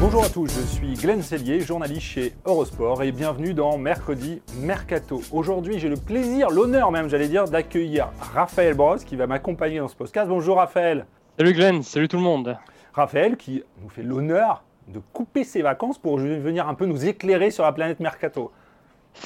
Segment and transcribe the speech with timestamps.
[0.00, 5.20] Bonjour à tous, je suis Glenn Sellier, journaliste chez Eurosport et bienvenue dans Mercredi Mercato.
[5.30, 9.88] Aujourd'hui, j'ai le plaisir, l'honneur même, j'allais dire, d'accueillir Raphaël Brosse qui va m'accompagner dans
[9.88, 10.26] ce podcast.
[10.26, 11.04] Bonjour Raphaël.
[11.36, 12.56] Salut Glenn, salut tout le monde.
[12.94, 17.50] Raphaël qui nous fait l'honneur de couper ses vacances pour venir un peu nous éclairer
[17.50, 18.52] sur la planète Mercato.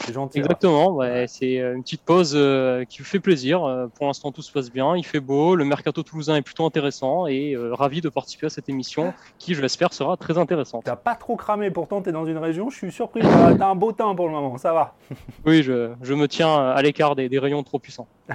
[0.00, 0.39] C'est gentil.
[0.39, 3.64] Exactement, c'est euh, une petite pause euh, qui vous fait plaisir.
[3.64, 6.67] Euh, pour l'instant, tout se passe bien, il fait beau, le mercato toulousain est plutôt
[6.67, 10.84] intéressant et ravi de participer à cette émission qui, je l'espère, sera très intéressante.
[10.84, 13.75] T'as pas trop cramé, pourtant tu es dans une région, je suis surpris, t'as un
[13.75, 14.95] beau temps pour le moment, ça va.
[15.47, 18.09] oui, je, je, me tiens à l'écart des, des rayons trop puissants.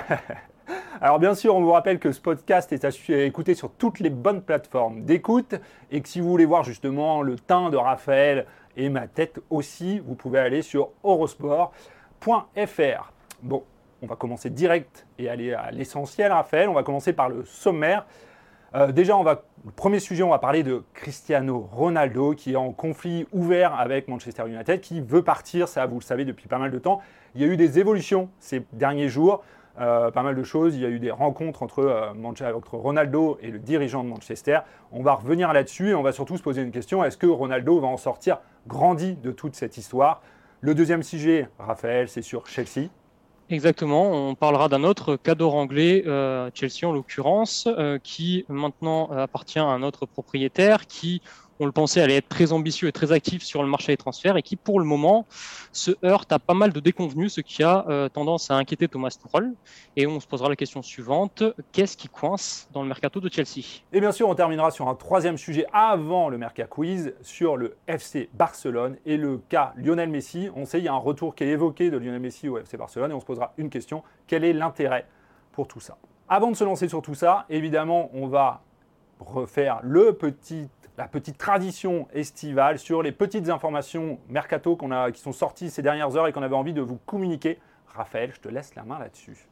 [1.02, 2.90] Alors bien sûr, on vous rappelle que ce podcast est à
[3.24, 5.56] écouter sur toutes les bonnes plateformes d'écoute
[5.92, 8.46] et que si vous voulez voir justement le teint de Raphaël,
[8.80, 10.00] et ma tête aussi.
[10.00, 13.12] Vous pouvez aller sur eurosport.fr.
[13.44, 13.64] Bon,
[14.02, 16.70] on va commencer direct et aller à l'essentiel, Raphaël.
[16.70, 18.06] On va commencer par le sommaire.
[18.76, 22.56] Euh, déjà, on va, le premier sujet, on va parler de Cristiano Ronaldo qui est
[22.56, 26.60] en conflit ouvert avec Manchester United, qui veut partir, ça vous le savez depuis pas
[26.60, 27.02] mal de temps.
[27.36, 29.44] Il y a eu des évolutions ces derniers jours.
[29.80, 30.76] Euh, pas mal de choses.
[30.76, 34.60] Il y a eu des rencontres entre, euh, entre, Ronaldo et le dirigeant de Manchester.
[34.92, 37.80] On va revenir là-dessus et on va surtout se poser une question est-ce que Ronaldo
[37.80, 40.22] va en sortir grandi de toute cette histoire?
[40.60, 42.90] Le deuxième sujet, Raphaël, c'est sur Chelsea.
[43.50, 47.68] Exactement, on parlera d'un autre cadeau anglais, euh, Chelsea en l'occurrence,
[48.04, 51.22] qui maintenant appartient à un autre propriétaire qui
[51.60, 54.38] on le pensait allait être très ambitieux et très actif sur le marché des transferts
[54.38, 55.26] et qui pour le moment
[55.74, 59.10] se heurte à pas mal de déconvenus, ce qui a euh, tendance à inquiéter Thomas
[59.10, 59.54] Tuchel.
[59.98, 61.44] Et on se posera la question suivante
[61.74, 63.82] qu'est-ce qui coince dans le mercato de Chelsea?
[63.92, 67.76] Et bien sûr, on terminera sur un troisième sujet avant le Mercat Quiz sur le
[67.88, 70.50] FC Barcelone et le cas Lionel Messi.
[70.56, 72.78] On sait il y a un retour qui est évoqué de Lionel Messi au FC
[72.78, 75.06] Barcelone et on se posera une question quel est l'intérêt
[75.52, 75.98] pour tout ça?
[76.30, 78.62] Avant de se lancer sur tout ça, évidemment, on va
[79.20, 85.32] refaire le petit la petite tradition estivale sur les petites informations mercato a, qui sont
[85.32, 87.58] sorties ces dernières heures et qu'on avait envie de vous communiquer.
[87.88, 89.49] Raphaël, je te laisse la main là-dessus.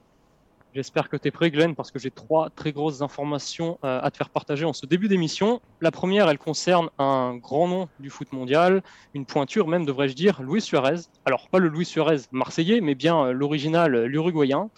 [0.78, 4.12] J'espère que tu es prêt, Glenn, parce que j'ai trois très grosses informations euh, à
[4.12, 5.60] te faire partager en ce début d'émission.
[5.82, 8.84] La première, elle concerne un grand nom du foot mondial,
[9.16, 11.00] une pointure même, devrais-je dire, Luis Suarez.
[11.26, 14.70] Alors, pas le Luis Suarez marseillais, mais bien euh, l'original, euh, l'uruguayen.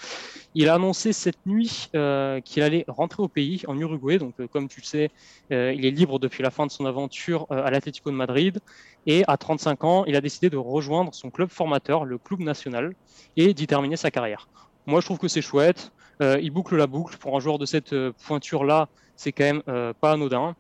[0.55, 4.19] Il a annoncé cette nuit qu'il allait rentrer au pays, en Uruguay.
[4.19, 5.11] Donc, comme tu le sais,
[5.51, 8.57] il est libre depuis la fin de son aventure à l'Atlético de Madrid.
[9.05, 12.95] Et à 35 ans, il a décidé de rejoindre son club formateur, le club national,
[13.37, 14.47] et d'y terminer sa carrière.
[14.89, 15.91] Moi, je trouve que c'est chouette.
[16.19, 17.17] il boucle la boucle.
[17.17, 17.95] Pour un joueur de cette
[18.25, 20.55] pointure-là, c'est quand même pas anodin.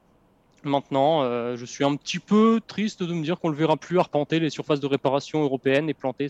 [0.63, 3.77] Maintenant, euh, je suis un petit peu triste de me dire qu'on ne le verra
[3.77, 6.27] plus arpenter les surfaces de réparation européennes et planter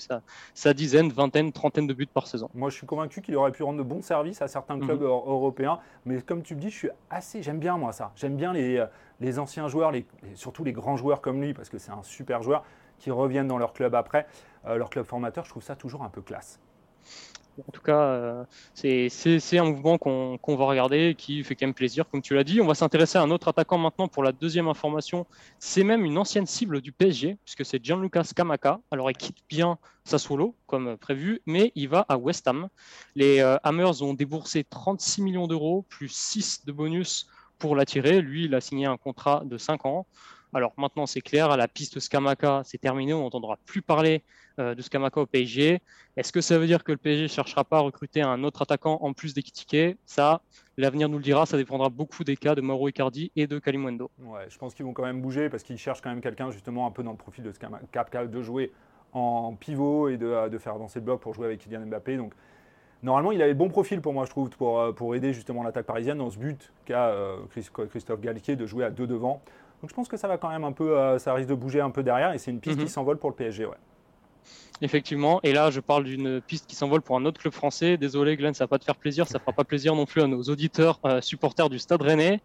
[0.53, 2.49] sa, dizaine, vingtaine, trentaine de buts par saison.
[2.53, 4.85] Moi, je suis convaincu qu'il aurait pu rendre de bons services à certains mhm.
[4.85, 5.79] clubs européens.
[6.05, 7.41] Mais comme tu me dis, je suis assez.
[7.41, 8.11] J'aime bien, moi, ça.
[8.15, 8.83] J'aime bien les,
[9.19, 10.05] les, anciens joueurs, les,
[10.35, 12.63] surtout les grands joueurs comme lui, parce que c'est un super joueur,
[12.99, 14.27] qui reviennent dans leur club après,
[14.67, 15.45] euh, leur club formateur.
[15.45, 16.59] Je trouve ça toujours un peu classe.
[17.67, 18.43] En tout cas, euh,
[18.73, 22.61] c'est un mouvement qu'on va regarder qui fait quand même plaisir, comme tu l'as dit.
[22.61, 25.25] On va s'intéresser à un autre attaquant maintenant pour la deuxième information.
[25.59, 28.79] C'est même une ancienne cible du PSG, puisque c'est Gianluca Scamacca.
[28.91, 32.69] Alors, il quitte bien Sassuolo, comme prévu, mais il va à West Ham.
[33.15, 37.27] Les euh, Hammers ont déboursé 36 millions d'euros, plus 6 de bonus
[37.57, 38.21] pour l'attirer.
[38.21, 40.07] Lui, il a signé un contrat de 5 ans.
[40.53, 44.23] Alors maintenant, c'est clair, la piste Scamacca, c'est terminé, on n'entendra plus parler
[44.59, 45.79] euh, de Scamacca au PSG.
[46.17, 48.63] Est-ce que ça veut dire que le PSG ne cherchera pas à recruter un autre
[48.63, 50.41] attaquant en plus d'Ekitike Ça,
[50.77, 54.09] l'avenir nous le dira, ça dépendra beaucoup des cas de Mauro Icardi et de Kalimundo.
[54.19, 56.87] Ouais, je pense qu'ils vont quand même bouger parce qu'ils cherchent quand même quelqu'un justement
[56.87, 58.71] un peu dans le profil de Scamacca, de jouer
[59.13, 62.17] en pivot et de, faire avancer le bloc pour jouer avec Kylian Mbappé.
[62.17, 62.33] Donc
[63.03, 65.85] normalement, il avait bon profil pour moi, je trouve, pour, euh, pour aider justement l'attaque
[65.85, 67.37] parisienne dans ce but qu'a euh,
[67.89, 69.41] Christophe Galtier de jouer à deux devant.
[69.81, 71.89] Donc je pense que ça va quand même un peu, ça risque de bouger un
[71.89, 72.89] peu derrière et c'est une piste qui mhm.
[72.89, 73.65] s'envole pour le PSG.
[73.65, 73.77] Ouais.
[74.81, 77.97] Effectivement, et là je parle d'une piste qui s'envole pour un autre club français.
[77.97, 80.27] Désolé Glenn, ça va pas te faire plaisir, ça fera pas plaisir non plus à
[80.27, 82.41] nos auditeurs supporters du Stade Rennais.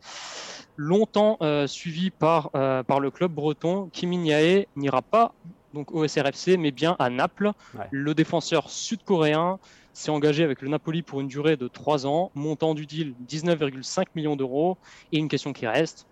[0.76, 5.32] Longtemps suivi par, par le club breton, Kim n'ira pas
[5.74, 7.52] donc au SRFC, mais bien à Naples.
[7.90, 9.58] Le défenseur sud-coréen
[9.92, 14.06] s'est engagé avec le Napoli pour une durée de 3 ans, montant du deal 19,5
[14.14, 14.78] millions d'euros.
[15.12, 16.06] Et une question qui reste,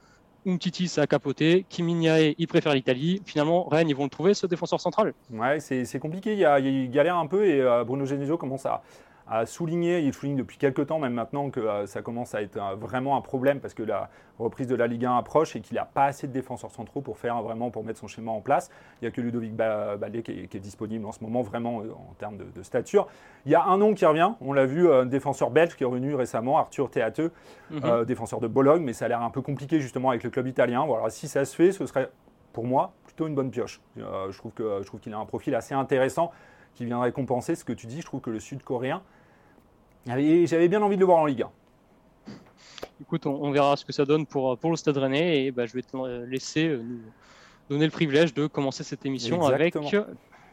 [0.47, 1.65] Umtiti, ça a capoté.
[1.69, 3.23] Kim il préfère l'Italie.
[3.25, 6.33] Finalement, Rennes, ils vont le trouver, ce défenseur central Ouais, c'est compliqué.
[6.33, 8.83] Il, y a, il galère un peu et euh, Bruno Genesio commence à,
[9.33, 12.59] a souligné, il souligne depuis quelques temps, même maintenant, que euh, ça commence à être
[12.77, 15.87] vraiment un problème parce que la reprise de la Ligue 1 approche et qu'il n'a
[15.87, 18.71] pas assez de défenseurs centraux pour faire vraiment pour mettre son schéma en place.
[19.01, 22.15] Il n'y a que Ludovic Ballet qui, est, disponible en ce moment, vraiment euh, en
[22.19, 23.09] termes de, stature.
[23.47, 25.87] Il y a un nom qui revient, on l'a vu, un défenseur belge qui est
[25.87, 27.33] revenu récemment, Arthur Théateux,
[27.71, 27.81] mhm.
[27.85, 30.47] euh, défenseur de Bologne, mais ça a l'air un peu compliqué justement avec le club
[30.47, 30.85] italien.
[30.85, 32.11] Voilà, si ça se fait, ce serait
[32.53, 33.81] pour moi plutôt une bonne pioche.
[33.97, 36.31] je trouve qu'il a un profil assez intéressant
[36.75, 38.01] qui viendrait compenser ce que tu dis.
[38.01, 39.03] Je trouve que le sud-coréen,
[40.07, 41.51] j'avais bien envie de le voir en Ligue 1.
[43.01, 45.73] Écoute, on, verra ce que ça donne pour, pour le Stade Rennais et bah, je
[45.73, 47.01] vais te laisser euh, nous
[47.69, 49.77] donner le privilège de commencer cette émission avec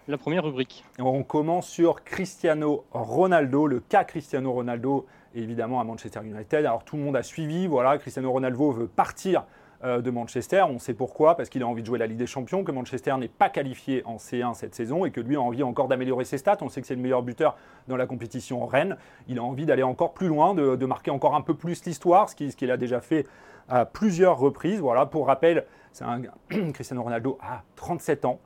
[0.08, 0.84] la première rubrique.
[0.98, 5.06] On commence sur Cristiano Ronaldo, le cas Cristiano Ronaldo
[5.36, 6.66] évidemment à Manchester United.
[6.66, 9.44] Alors tout le monde a suivi, voilà, Cristiano Ronaldo veut partir euh,
[9.84, 10.66] de Manchester.
[10.70, 13.16] On sait pourquoi, parce qu'il a envie de jouer la Ligue des Champions, que Manchester
[13.18, 16.38] n'est pas qualifié en C1 cette saison et que lui a envie encore d'améliorer ses
[16.38, 16.58] stats.
[16.62, 17.56] On sait que c'est le meilleur buteur
[17.88, 18.98] dans la compétition en Rennes.
[19.28, 22.36] Il a envie d'aller encore plus loin, de, marquer encore un peu plus l'histoire, ce
[22.36, 23.26] qu'il a déjà fait
[23.70, 24.80] à plusieurs reprises.
[24.80, 26.22] Voilà, pour rappel, c'est un
[26.74, 28.40] Cristiano Ronaldo a 37 ans.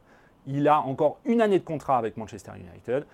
[0.45, 3.06] Il a encore une année de contrat avec Manchester United.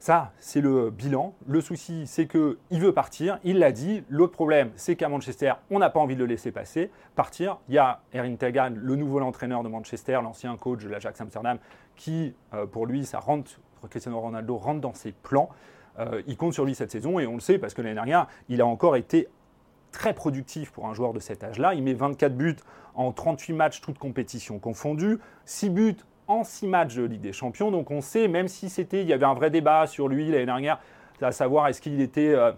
[0.00, 1.34] Ça, c'est le bilan.
[1.46, 3.38] Le souci, c'est qu'il veut partir.
[3.44, 4.02] Il l'a dit.
[4.08, 7.58] L'autre problème, c'est qu'à Manchester, on n'a pas envie de le laisser passer, partir.
[7.68, 11.58] Il y a Erin Tegan, le nouveau entraîneur de Manchester, l'ancien coach de l'Ajax Amsterdam,
[11.96, 13.60] qui, euh, pour lui, ça rentre,
[13.90, 15.50] Cristiano Ronaldo rentre dans ses plans.
[15.98, 18.26] Euh, il compte sur lui cette saison et on le sait parce que l'année dernière,
[18.48, 19.28] il a encore été
[19.92, 21.74] très productif pour un joueur de cet âge-là.
[21.74, 22.56] Il met 24 buts
[22.94, 25.96] en 38 matchs, toutes compétitions confondues, 6 buts
[26.30, 27.70] en six matchs de Ligue des Champions.
[27.70, 30.46] Donc on sait, même si c'était, il y avait un vrai débat sur lui l'année
[30.46, 30.78] dernière,
[31.20, 32.52] à savoir est-ce qu'il était, euh,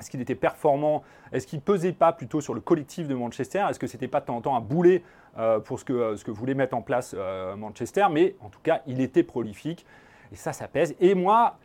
[0.00, 1.02] est-ce qu'il était performant,
[1.32, 4.26] est-ce qu'il pesait pas plutôt sur le collectif de Manchester, est-ce que c'était pas de
[4.26, 5.04] temps en temps un boulet
[5.38, 7.14] euh, pour ce que, euh, ce que voulait mettre en place
[7.56, 9.86] Manchester, mais en tout cas il était prolifique
[10.32, 10.94] et ça, ça pèse.
[11.00, 11.56] Et moi,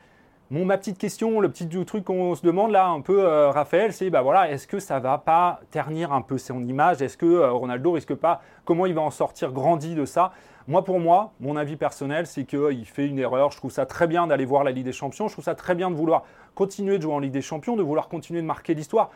[0.52, 4.24] ma petite question, le petit truc qu'on se demande là un peu, Raphaël, c'est bah
[4.50, 7.02] est-ce que ça va pas ternir un peu son image?
[7.02, 10.32] Est-ce que Ronaldo risque pas Comment il va en sortir grandi de ça?
[10.68, 13.52] Moi, pour moi, mon avis personnel, c'est qu'il fait une erreur.
[13.52, 15.28] Je trouve ça très bien d'aller voir la Ligue des Champions.
[15.28, 16.24] Je trouve ça très bien de vouloir
[16.56, 19.12] continuer de jouer en Ligue des Champions, de vouloir continuer de marquer l'histoire.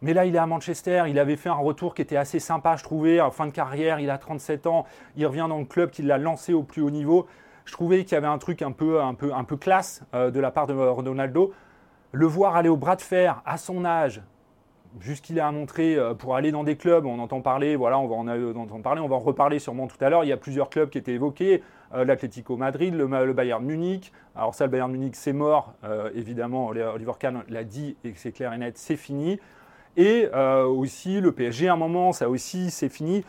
[0.00, 1.04] Mais là, il est à Manchester.
[1.08, 3.20] Il avait fait un retour qui était assez sympa, je trouvais.
[3.20, 4.86] En fin de carrière, il a 37 ans.
[5.16, 7.26] Il revient dans le club qui l'a lancé au plus haut niveau.
[7.68, 10.30] Je trouvais qu'il y avait un truc un peu, un peu, un peu classe euh,
[10.30, 11.52] de la part de Ronaldo.
[12.12, 14.22] Le voir aller au bras de fer à son âge,
[15.00, 18.16] jusqu'il a montré euh, pour aller dans des clubs, on entend parler, voilà, on va
[18.16, 20.24] en parler, on va en reparler sûrement tout à l'heure.
[20.24, 21.62] Il y a plusieurs clubs qui étaient évoqués,
[21.94, 24.12] euh, l'Atlético Madrid, le, Bayern Munich.
[24.34, 26.68] Alors ça, le Bayern Munich, c'est mort, euh, évidemment.
[26.68, 29.38] Oliver Kahn l'a dit et c'est clair et net, c'est fini.
[29.98, 33.24] Et aussi le PSG, à un moment, ça aussi, c'est fini.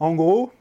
[0.00, 0.52] En gros,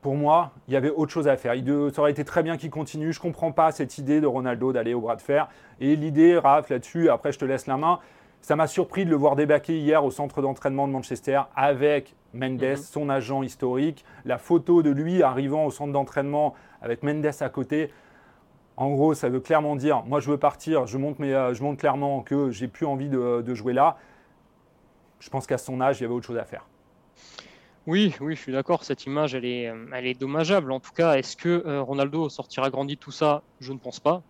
[0.00, 1.54] pour moi, il y avait autre chose à faire.
[1.54, 3.12] Il ça aurait été très bien qu'il continue.
[3.12, 5.48] Je ne comprends pas cette idée de Ronaldo d'aller au bras de fer.
[5.80, 8.00] Et l'idée, Raph, là-dessus, après je te laisse la main,
[8.40, 12.62] ça m'a surpris de le voir débarquer hier au centre d'entraînement de Manchester avec Mendes,
[12.62, 12.76] mhm.
[12.76, 14.04] son agent historique.
[14.24, 17.92] La photo de lui arrivant au centre d'entraînement avec Mendes à côté.
[18.76, 21.78] En gros, ça veut clairement dire moi je veux partir, je montre, euh, je montre
[21.78, 23.98] clairement que j'ai plus envie de, jouer là.
[25.18, 26.66] Je pense qu'à son âge, il y avait autre chose à faire.
[27.86, 28.84] Oui, oui, je suis d'accord.
[28.84, 30.70] Cette image, elle est, elle est dommageable.
[30.72, 33.42] En tout cas, est-ce que euh, Ronaldo sortira grandi de tout ça?
[33.58, 34.22] Je ne pense pas.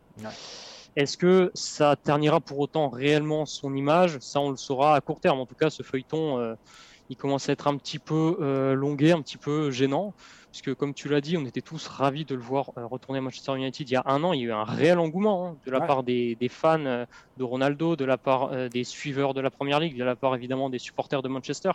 [0.96, 4.18] Est-ce que ça ternira pour autant réellement son image?
[4.20, 5.40] Ça, on le saura à court terme.
[5.40, 6.54] En tout cas, ce feuilleton, euh,
[7.08, 10.14] il commence à être un petit peu euh, longué, un petit peu gênant.
[10.50, 13.22] Puisque, comme tu l'as dit, on était tous ravis de le voir euh, retourner à
[13.22, 14.32] Manchester United il y a un an.
[14.32, 17.96] Il y a eu un réel engouement hein, de la part des, fans de Ronaldo,
[17.96, 21.22] de la part des suiveurs de la Première Ligue, de la part évidemment des supporters
[21.22, 21.70] de Manchester.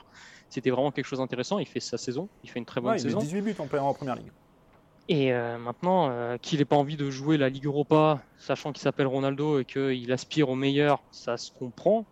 [0.50, 1.60] C'était vraiment quelque chose d'intéressant.
[1.60, 3.20] Il fait sa saison, il fait une très bonne ouais, saison.
[3.20, 4.32] Il 18 buts en, en Première Ligue.
[5.08, 8.82] Et euh, maintenant, euh, qu'il n'ait pas envie de jouer la Ligue Europa, sachant qu'il
[8.82, 12.05] s'appelle Ronaldo et qu'il aspire au meilleur, ça se comprend.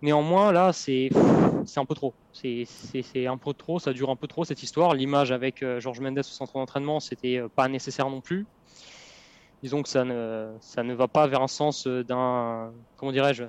[0.00, 1.10] Néanmoins, là, c'est
[1.76, 2.14] un peu trop.
[2.32, 2.66] C'est
[3.26, 4.94] un peu trop, ça dure un peu trop cette histoire.
[4.94, 8.46] L'image avec euh, Georges Mendes au centre d'entraînement, c'était pas nécessaire non plus.
[9.62, 13.44] Disons que ça ne, ça ne va pas vers un sens d'un, comment dirais-je,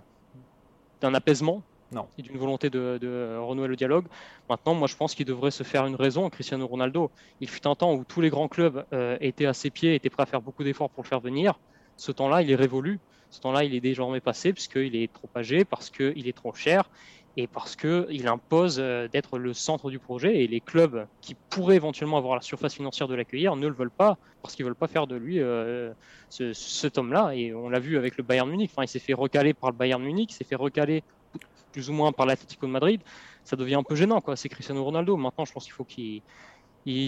[1.02, 2.08] d'un apaisement Non.
[2.16, 4.06] C'est d'une volonté de, renouer le dialogue.
[4.50, 6.30] Maintenant, moi, je pense qu'il devrait se faire une raison.
[6.30, 9.70] Cristiano Ronaldo, il fut un temps où tous les grands clubs euh, étaient à ses
[9.70, 11.60] pieds, étaient prêts à faire beaucoup d'efforts pour le faire venir.
[11.96, 13.00] Ce temps-là, il est révolu.
[13.30, 16.90] Ce temps-là, il est désormais passé puisqu'il est trop âgé, parce qu'il est trop cher
[17.38, 20.44] et parce qu'il impose euh, d'être le centre du projet.
[20.44, 23.92] Et les clubs qui pourraient éventuellement avoir la surface financière de l'accueillir ne le veulent
[23.92, 25.94] pas parce qu'ils veulent pas faire de lui euh,
[26.30, 27.32] ce, cet homme-là.
[27.36, 28.72] Et on l'a vu avec le Bayern Munich.
[28.74, 31.04] Enfin il s'est fait recaler par le Bayern Munich il s'est fait recaler
[31.72, 33.02] plus ou moins par l'Atlético de Madrid.
[33.44, 34.36] Ça devient un peu gênant quoi.
[34.36, 35.16] C'est Cristiano Ronaldo.
[35.16, 36.22] Maintenant je pense qu'il faut qu'il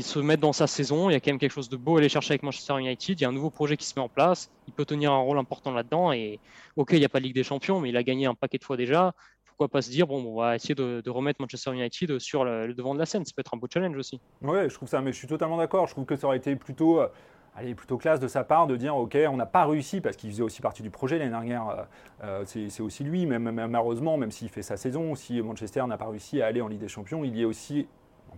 [0.04, 2.00] se mette dans sa saison il y a quand même quelque chose de beau à
[2.00, 4.10] aller chercher avec Manchester United il y a un nouveau projet qui se met en
[4.10, 6.40] place il peut tenir un rôle important là-dedans et
[6.76, 8.58] ok il n'y a pas de Ligue des Champions mais il a gagné un paquet
[8.58, 9.14] de fois déjà
[9.62, 12.96] pourquoi pas se dire, bon, on va essayer de, remettre Manchester United sur le, devant
[12.96, 13.24] de la scène.
[13.26, 14.20] Ça peut être un beau challenge aussi.
[14.42, 15.86] Ouais, je trouve ça, mais je suis totalement d'accord.
[15.86, 17.00] Je trouve que ça aurait été plutôt.
[17.00, 17.08] Euh,
[17.56, 20.32] allez, plutôt classe de sa part de dire ok on n'a pas réussi parce qu'il
[20.32, 21.84] faisait aussi partie du projet l'année dernière euh,
[22.24, 26.08] euh, c'est aussi lui même, malheureusement même s'il fait sa saison si Manchester n'a pas
[26.08, 27.88] réussi à aller en Ligue des Champions il y est aussi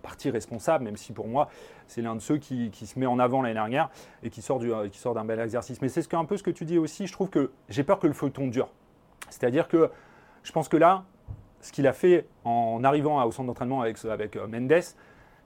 [0.03, 1.49] partie responsable même si pour moi
[1.87, 3.89] c'est l'un de ceux qui, se met en avant l'année dernière
[4.21, 7.07] et qui sort d'un bel exercice mais c'est un peu ce que tu dis aussi
[7.07, 8.69] je trouve que j'ai peur que le feuilleton dure
[9.31, 9.89] c'est à dire que
[10.43, 11.05] je pense que là
[11.63, 14.83] ce qu'il a fait en arrivant au centre d'entraînement avec, avec euh, Mendes,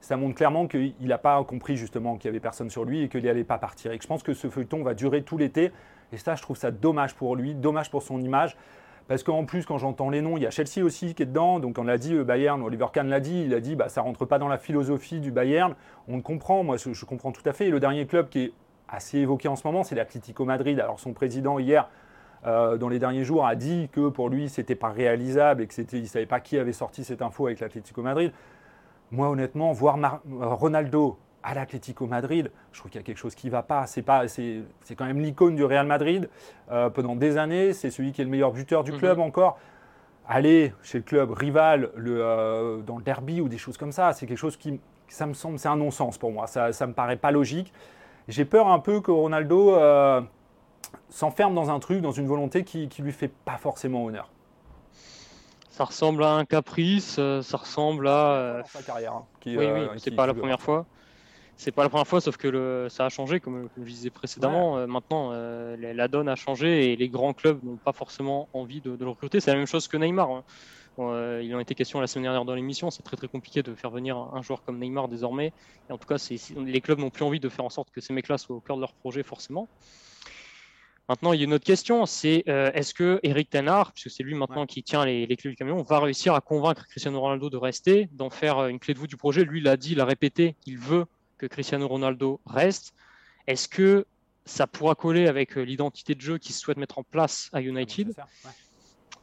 [0.01, 3.09] ça montre clairement qu'il n'a pas compris justement qu'il n'y avait personne sur lui et
[3.09, 3.91] qu'il n'allait pas partir.
[3.91, 5.71] Et je pense que ce feuilleton va durer tout l'été.
[6.11, 8.57] Et ça, je trouve ça dommage pour lui, dommage pour son image.
[9.07, 11.59] Parce qu'en plus, quand j'entends les noms, il y a Chelsea aussi qui est dedans.
[11.59, 14.25] Donc on l'a dit, Bayern, Oliver Kahn l'a dit, il a dit, bah, ça rentre
[14.25, 15.75] pas dans la philosophie du Bayern.
[16.07, 17.67] On le comprend, moi je, comprends tout à fait.
[17.67, 18.53] Et le dernier club qui est
[18.89, 20.79] assez évoqué en ce moment, c'est l'Atlético Madrid.
[20.79, 21.89] Alors son président hier
[22.45, 26.01] euh, dans les derniers jours, a dit que pour lui, c'était pas réalisable et qu'il
[26.01, 28.31] ne savait pas qui avait sorti cette info avec l'Atlético Madrid.
[29.11, 29.97] Moi, honnêtement, voir
[30.29, 33.85] Ronaldo à l'Atlético Madrid, je trouve qu'il y a quelque chose qui ne va pas.
[33.87, 34.63] C'est pas, c'est,
[34.95, 36.29] quand même l'icône du Real Madrid
[36.71, 37.73] euh, pendant des années.
[37.73, 38.97] C'est celui qui est le meilleur buteur du mhm.
[38.97, 39.57] club encore.
[40.27, 44.11] Aller chez le club rival le, euh, dans le derby ou des choses comme ça,
[44.11, 46.47] c'est quelque chose qui, ça me semble, c'est un non-sens pour moi.
[46.47, 47.71] Ça, ne me paraît pas logique.
[48.27, 49.77] J'ai peur un peu que Ronaldo
[51.09, 54.29] s'enferme dans un truc, dans une volonté qui ne lui fait pas forcément honneur.
[55.77, 58.31] Ça ressemble à un caprice, euh, ça ressemble à.
[58.31, 59.13] Euh, sa carrière.
[59.13, 60.87] Hein, oui, oui, euh, c'est pas la première fois.
[61.57, 64.87] C'est pas la première fois, sauf que le, ça a changé, comme, je disais précédemment.
[64.87, 69.09] maintenant, la donne a changé et les grands clubs n'ont pas forcément envie de, le
[69.09, 69.39] recruter.
[69.39, 70.29] C'est la même chose que Neymar.
[70.29, 70.43] Hein.
[71.41, 72.91] il en était question la semaine dernière dans l'émission.
[72.91, 75.51] C'est très très compliqué de faire venir un, joueur comme Neymar désormais.
[75.89, 76.23] Et en tout cas,
[76.57, 78.75] les clubs n'ont plus envie de faire en sorte que ces mecs-là soient au cœur
[78.75, 79.67] de leur projet forcément.
[81.09, 84.23] Maintenant, il y a une autre question, c'est euh, est-ce que Eric Tenard, puisque c'est
[84.23, 87.55] lui maintenant qui tient les, clés du camion, va réussir à convaincre Cristiano Ronaldo de
[87.55, 89.45] rester, d'en faire euh, une clé de voûte du projet?
[89.45, 91.05] Lui, il a dit, il a répété, il veut
[91.37, 92.93] que Cristiano Ronaldo reste.
[93.47, 94.05] Est-ce que
[94.45, 98.13] ça pourra coller avec euh, l'identité de jeu qu'il souhaite mettre en place à United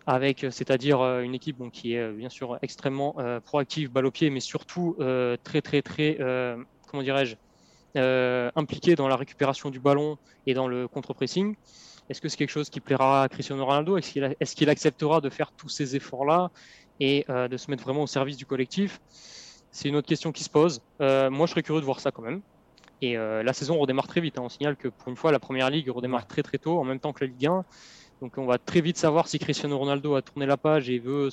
[0.07, 4.99] avec, c'est-à-dire une équipe qui est bien sûr extrêmement proactive, balle au pied, mais surtout
[5.43, 6.19] très, très, très,
[6.87, 7.37] comment dirais-je,
[7.97, 11.55] euh, impliqué dans la récupération du ballon et dans le contre-pressing.
[12.11, 13.97] Est-ce que c'est quelque chose qui plaira à Cristiano Ronaldo?
[13.97, 16.51] Est-ce qu'il acceptera de faire tous ces efforts-là
[16.99, 19.01] et euh, de se mettre vraiment au service du collectif?
[19.75, 20.81] C'est une autre question qui se pose.
[21.01, 22.41] Euh, moi, je serais curieux de voir ça quand même.
[23.03, 24.39] Et la saison redémarre très vite.
[24.39, 24.43] Hein.
[24.45, 27.01] On signale que pour une fois, la première ligue redémarre très très tôt, en même
[27.01, 27.63] temps que la Ligue 1.
[28.21, 31.29] Donc on va très vite savoir si Cristiano Ronaldo a tourné la page et veut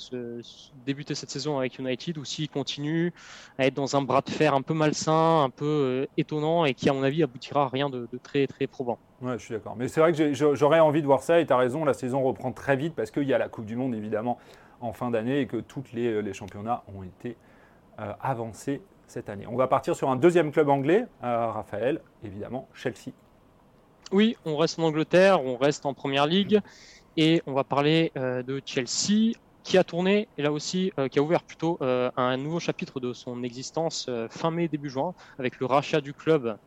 [0.84, 3.14] débuter cette saison avec United ou s'il continue
[3.58, 6.74] à être dans un bras de fer un peu malsain, un peu euh, étonnant et
[6.74, 8.98] qui à mon avis aboutira à rien de, très très probant.
[9.22, 9.76] Ouais, je suis d'accord.
[9.76, 12.22] Mais c'est vrai que j'aurais envie de voir ça et tu as raison, la saison
[12.22, 14.38] reprend très vite parce qu'il y a la Coupe du Monde évidemment
[14.80, 17.36] en fin d'année et que tous les, championnats ont été
[17.98, 19.46] euh, avancés cette année.
[19.46, 23.12] On va partir sur un deuxième club anglais, euh, Raphaël, évidemment, Chelsea.
[24.12, 26.60] Oui, on reste en Angleterre, on reste en Première Ligue
[27.16, 29.32] et on va parler euh, de Chelsea
[29.62, 33.00] qui a tourné et là aussi euh, qui a ouvert plutôt euh, un nouveau chapitre
[33.00, 36.58] de son existence fin mai début juin avec le rachat du club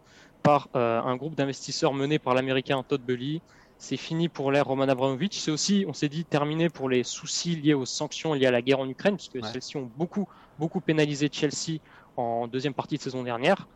[0.41, 3.41] par un groupe d'investisseurs mené par l'américain Todd Bully.
[3.79, 5.39] C'est fini pour l'ère Roman Abramovich.
[5.39, 8.61] C'est aussi, on s'est dit, terminé pour les soucis liés aux sanctions liées à la
[8.61, 11.79] guerre en Ukraine, puisque celles-ci ont beaucoup, beaucoup pénalisé Chelsea
[12.17, 13.67] en deuxième partie de saison dernière.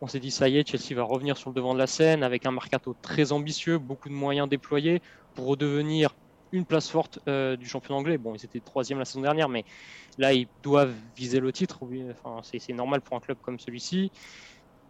[0.00, 2.22] On s'est dit, ça y est, Chelsea va revenir sur le devant de la scène
[2.22, 5.02] avec un mercato très ambitieux, beaucoup de moyens déployés
[5.34, 6.14] pour redevenir
[6.52, 8.18] une place forte euh, du championnat anglais.
[8.18, 9.64] Bon, ils étaient troisième la saison dernière, mais
[10.16, 11.80] là, ils doivent viser le titre.
[12.10, 14.10] Enfin, c'est normal pour un club comme celui-ci.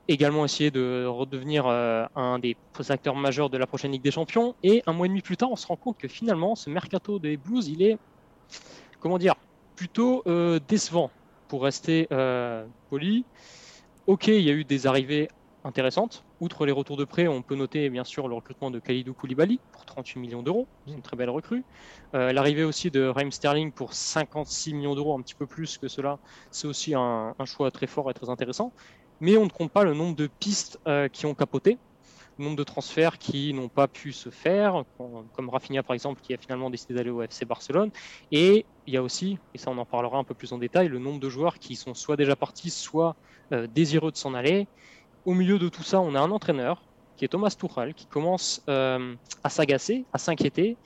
[0.08, 2.56] Également essayer de redevenir euh, un des
[2.88, 4.54] acteurs majeurs de la prochaine Ligue des Champions.
[4.62, 7.18] Et un mois et demi plus tard, on se rend compte que finalement, ce mercato
[7.18, 7.98] des Blues, il est,
[9.00, 9.34] comment dire,
[9.74, 11.10] plutôt euh, décevant,
[11.48, 12.08] pour rester
[12.90, 13.24] poli
[14.08, 15.28] ok, il y a eu des arrivées
[15.64, 16.24] intéressantes.
[16.40, 19.60] Outre les retours de prêt, on peut noter bien sûr le recrutement de Khalidou Koulibaly
[19.70, 21.62] pour 38 millions d'euros, une très belle recrue.
[22.14, 25.88] Euh, l'arrivée aussi de Raheem Sterling pour 56 millions d'euros, un petit peu plus que
[25.88, 26.18] cela,
[26.50, 28.72] c'est aussi un, choix très fort et très intéressant.
[29.20, 31.76] Mais on ne compte pas le nombre de pistes euh, qui ont capoté
[32.38, 34.84] nombre de transferts qui n'ont pas pu se faire,
[35.32, 37.90] comme Rafinha par exemple, qui a finalement décidé d'aller au FC Barcelone.
[38.32, 40.88] Et il y a aussi, et ça on en parlera un peu plus en détail,
[40.88, 43.16] le nombre de joueurs qui sont soit déjà partis, soit
[43.52, 44.66] euh, désireux de s'en aller.
[45.24, 46.82] Au milieu de tout ça, on a un entraîneur
[47.16, 50.76] qui est Thomas Tuchel, qui commence euh, à s'agacer, à s'inquiéter,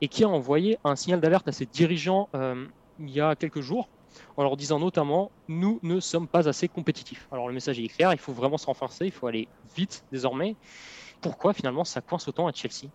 [0.00, 2.66] et qui a envoyé un signal d'alerte à ses dirigeants euh,
[2.98, 3.88] il y a quelques jours,
[4.36, 7.28] en leur disant notamment nous ne sommes pas assez compétitifs.
[7.30, 10.56] Alors le message est clair, il faut vraiment se renforcer, il faut aller vite désormais
[11.22, 12.90] pourquoi finalement ça coince autant à Chelsea?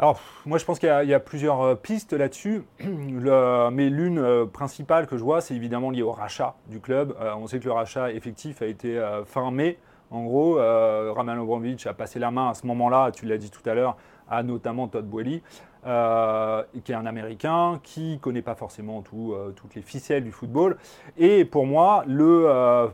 [0.00, 5.08] Alors, moi, je pense qu'il y, a plusieurs euh, pistes là-dessus, mais l'une euh, principale
[5.08, 7.16] que je vois, c'est évidemment liée au rachat du club.
[7.20, 9.76] Euh, on sait que le rachat effectif a été fin mai.
[10.10, 13.68] En gros, Roman Abramovich a passé la main à ce moment-là, tu l'as dit tout
[13.68, 13.96] à l'heure,
[14.30, 15.42] à notamment Todd Boehly,
[15.82, 20.78] qui est un Américain, qui ne connaît pas forcément toutes les ficelles du football.
[21.18, 22.88] Et pour moi, le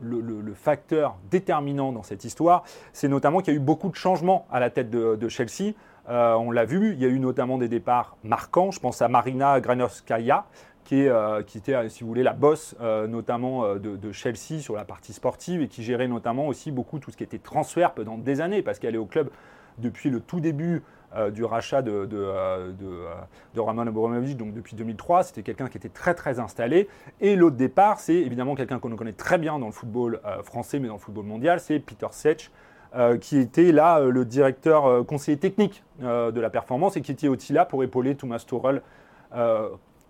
[0.00, 4.46] le, facteur déterminant dans cette histoire, c'est notamment qu'il y a eu beaucoup de changements
[4.50, 5.74] à la tête de, Chelsea.
[6.08, 8.70] Euh, on l'a vu, il y a eu notamment des départs marquants.
[8.70, 10.44] Je pense à Marina Granovskaya,
[10.84, 14.84] qui, euh, qui était, si vous voulez, la bosse euh, notamment de, Chelsea sur la
[14.84, 18.40] partie sportive et qui gérait notamment aussi beaucoup tout ce qui était transfert pendant des
[18.40, 19.30] années, parce qu'elle est au club
[19.78, 20.82] depuis le tout début
[21.16, 23.14] euh, du rachat de, de, euh, euh,
[23.52, 25.24] de, Roman Abramovich, donc depuis 2003.
[25.24, 26.88] C'était quelqu'un qui était très très installé.
[27.20, 30.86] Et l'autre départ, c'est évidemment quelqu'un qu'on connaît très bien dans le football français, mais
[30.86, 32.52] dans le football mondial, c'est Peter Sech.
[33.20, 37.64] qui était là le directeur conseiller technique de la performance et qui était aussi là
[37.64, 38.82] pour épauler Thomas Tuchel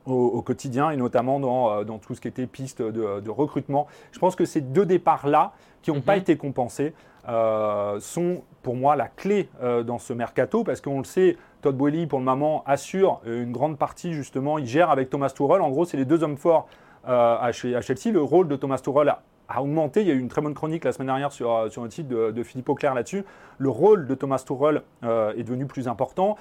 [0.05, 3.87] au, quotidien et notamment dans, dans, tout ce qui était piste de, recrutement.
[4.13, 5.53] Je pense que ces deux départs-là,
[5.83, 6.21] qui n'ont pas mhm.
[6.21, 6.93] été compensés,
[7.29, 11.77] euh, sont pour moi la clé euh, dans ce mercato parce qu'on le sait, Todd
[11.77, 15.61] Boehly pour le moment assure une grande partie justement, il gère avec Thomas Tuchel.
[15.61, 16.69] En gros, c'est les deux hommes forts
[17.09, 18.13] euh, à, Chelsea.
[18.13, 19.15] Le rôle de Thomas Tuchel
[19.49, 20.03] a, augmenté.
[20.03, 22.09] Il y a eu une très bonne chronique la semaine dernière sur, sur le site
[22.09, 23.25] de, Philippe Auclair là-dessus.
[23.59, 26.37] Le rôle de Thomas Tuchel est devenu plus important,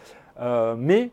[0.77, 1.09] mais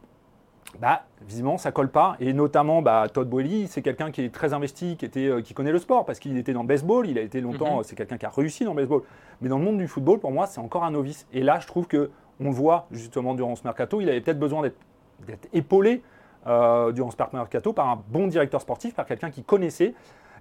[0.81, 2.17] bah, visiblement, ça colle pas.
[2.21, 5.55] Et notamment, bah, Todd Boehly, c'est quelqu'un qui est très investi, qui, était, euh, qui
[5.55, 7.85] connaît le sport, parce qu'il était dans le baseball, il a été longtemps, mhm.
[7.85, 9.03] c'est quelqu'un qui a réussi dans le baseball.
[9.41, 11.27] Mais dans le monde du football, pour moi, c'est encore un novice.
[11.33, 12.11] Et là, je trouve que
[12.41, 16.03] on le voit justement durant ce mercato, il avait peut-être besoin d'être épaulé
[16.47, 19.95] euh, durant ce mercato par un bon directeur sportif, par quelqu'un qui connaissait.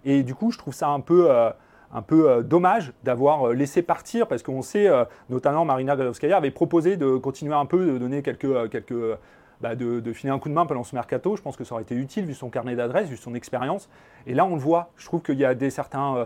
[0.04, 1.32] Et du coup, je trouve ça un peu...
[1.32, 1.50] Euh,
[1.94, 4.90] un peu dommage d'avoir laissé partir parce qu'on sait,
[5.30, 9.18] notamment Marina Galovskaya avait proposé de continuer un peu, de donner quelques, quelques
[9.62, 11.36] bah, de, filer un coup de main pendant ce mercato.
[11.36, 13.90] Je pense que ça aurait été utile vu son carnet d'adresses, vu son expérience.
[14.28, 14.92] Et là, on le voit.
[14.98, 16.16] Je trouve qu'il y a des certains.
[16.18, 16.26] Euh,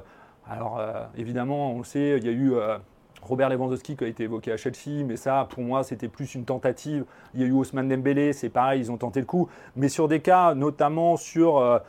[0.49, 2.53] alors, euh, évidemment, on le sait, il y a eu.
[2.53, 2.77] Euh,
[3.21, 6.45] Robert Lewandowski qui a été évoqué à Chelsea, mais ça, pour moi, c'était plus une
[6.45, 7.03] tentative.
[7.33, 9.49] Il y a eu Ousmane Dembélé, c'est pareil, ils ont tenté le coup.
[9.75, 11.81] Mais sur des cas, notamment sur,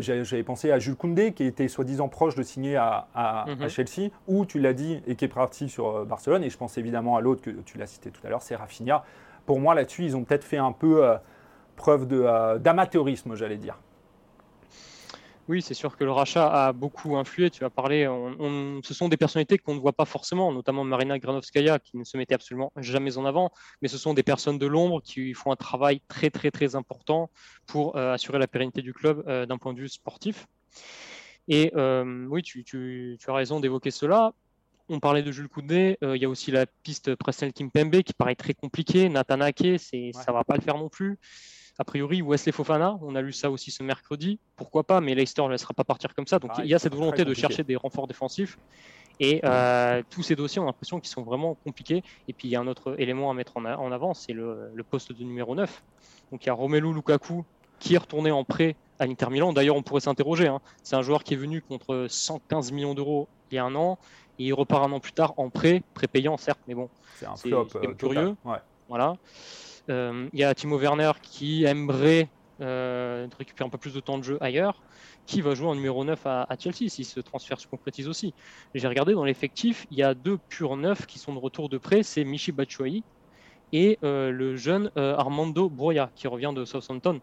[0.00, 3.66] j'avais pensé à Jules Koundé, qui était soi-disant proche de signer à, à, mhm.
[3.70, 6.44] Chelsea, ou tu l'as dit, et qui est parti sur Barcelone.
[6.44, 9.04] Et je pense évidemment à l'autre que tu l'as cité tout à l'heure, c'est Rafinha
[9.46, 11.16] pour moi, là-dessus, ils ont peut-être fait un peu euh,
[11.76, 13.78] preuve euh, d'amateurisme, j'allais dire.
[15.46, 17.50] Oui, c'est sûr que le rachat a beaucoup influé.
[17.50, 18.08] Tu as parlé,
[18.82, 22.16] ce sont des personnalités qu'on ne voit pas forcément, notamment Marina Granovskaya, qui ne se
[22.16, 23.52] mettait absolument jamais en avant,
[23.82, 27.30] mais ce sont des personnes de l'ombre qui font un travail très, très, très important
[27.66, 30.46] pour euh, assurer la pérennité du club d'un point de vue sportif.
[31.48, 34.32] Et oui, tu, as raison d'évoquer cela.
[34.88, 38.12] On parlait de Jules Koundé, euh, il y a aussi la piste Presnel Kimpembe qui
[38.12, 39.08] paraît très compliquée.
[39.08, 41.18] Nathan Ake, c'est, ça va pas le faire non plus.
[41.78, 44.38] A priori, Wesley Fofana, on a lu ça aussi ce mercredi.
[44.56, 46.38] Pourquoi pas, mais Leicester ne laissera pas partir comme ça.
[46.38, 48.58] Donc il y a cette volonté de chercher des renforts défensifs.
[49.20, 52.02] Et euh, tous ces dossiers, ont l'impression qu'ils sont vraiment compliqués.
[52.28, 55.12] Et puis il y a un autre élément à mettre en, avant, c'est le, poste
[55.12, 55.82] de numéro 9.
[56.30, 57.44] Donc il y a Romelu Lukaku
[57.80, 59.52] qui est retourné en prêt à l'Inter Milan.
[59.52, 60.46] D'ailleurs, on pourrait s'interroger.
[60.46, 60.60] Hein.
[60.82, 63.98] C'est un joueur qui est venu contre 115 millions d'euros il y a un an
[64.38, 67.36] et il repart un an plus tard en prêt, prépayant certes, mais bon, c'est un
[67.36, 68.34] flop euh, curieux.
[68.88, 69.16] Voilà.
[69.90, 72.28] Euh, il y a Timo Werner qui aimerait
[72.60, 74.82] euh, récupérer un peu plus de temps de jeu ailleurs,
[75.26, 78.34] qui va jouer en numéro 9 à, Chelsea si ce transfert se concrétise aussi.
[78.74, 81.78] J'ai regardé dans l'effectif, il y a deux purs neufs qui sont de retour de
[81.78, 83.02] prêt, c'est Michi Batshuayi
[83.72, 87.20] et le jeune Armando Broya qui revient de Southampton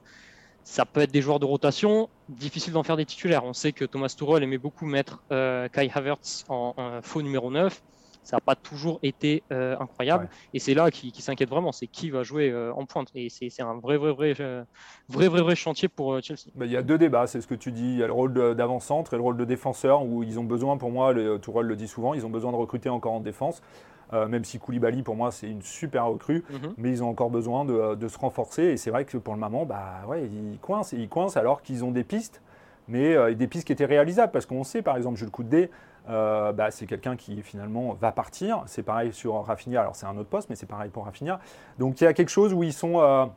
[0.64, 3.44] ça peut être des joueurs de rotation, difficile d'en faire des titulaires.
[3.44, 7.82] On sait que Thomas Tuchel aimait beaucoup mettre euh, Kai Havertz en, faux numéro 9.
[8.24, 10.30] ça n'a pas toujours été incroyable.
[10.54, 13.10] Et c'est là qui, s'inquiète vraiment, c'est qui va jouer en pointe.
[13.16, 16.52] Et c'est un vrai, vrai, vrai, vrai, vrai, vrai chantier pour Chelsea.
[16.56, 17.94] Bah, il y a deux débats, c'est ce que tu dis.
[17.94, 20.78] Il y a le rôle d'avant-centre et le rôle de défenseur, où ils ont besoin,
[20.78, 23.62] pour moi, le Tourelle le dit souvent, ils ont besoin de recruter encore en défense.
[24.14, 26.74] Euh, même si Koulibaly, pour moi, c'est une super recrue, mhm.
[26.78, 28.64] mais ils ont encore besoin de, se renforcer.
[28.64, 31.86] Et c'est vrai que pour le moment, bah, ouais, ils coincent, ils coincent alors qu'ils
[31.86, 32.42] ont des pistes,
[32.88, 34.32] mais euh, des pistes qui étaient réalisables.
[34.32, 35.70] Parce qu'on sait, par exemple, Jules Koudé,
[36.10, 38.64] euh, bah, c'est quelqu'un qui finalement va partir.
[38.66, 41.40] C'est pareil sur Rafinha, alors c'est un autre poste, mais c'est pareil pour Rafinha.
[41.80, 43.30] Donc il y a quelque chose où ils sont.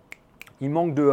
[0.60, 1.12] ils manquent de,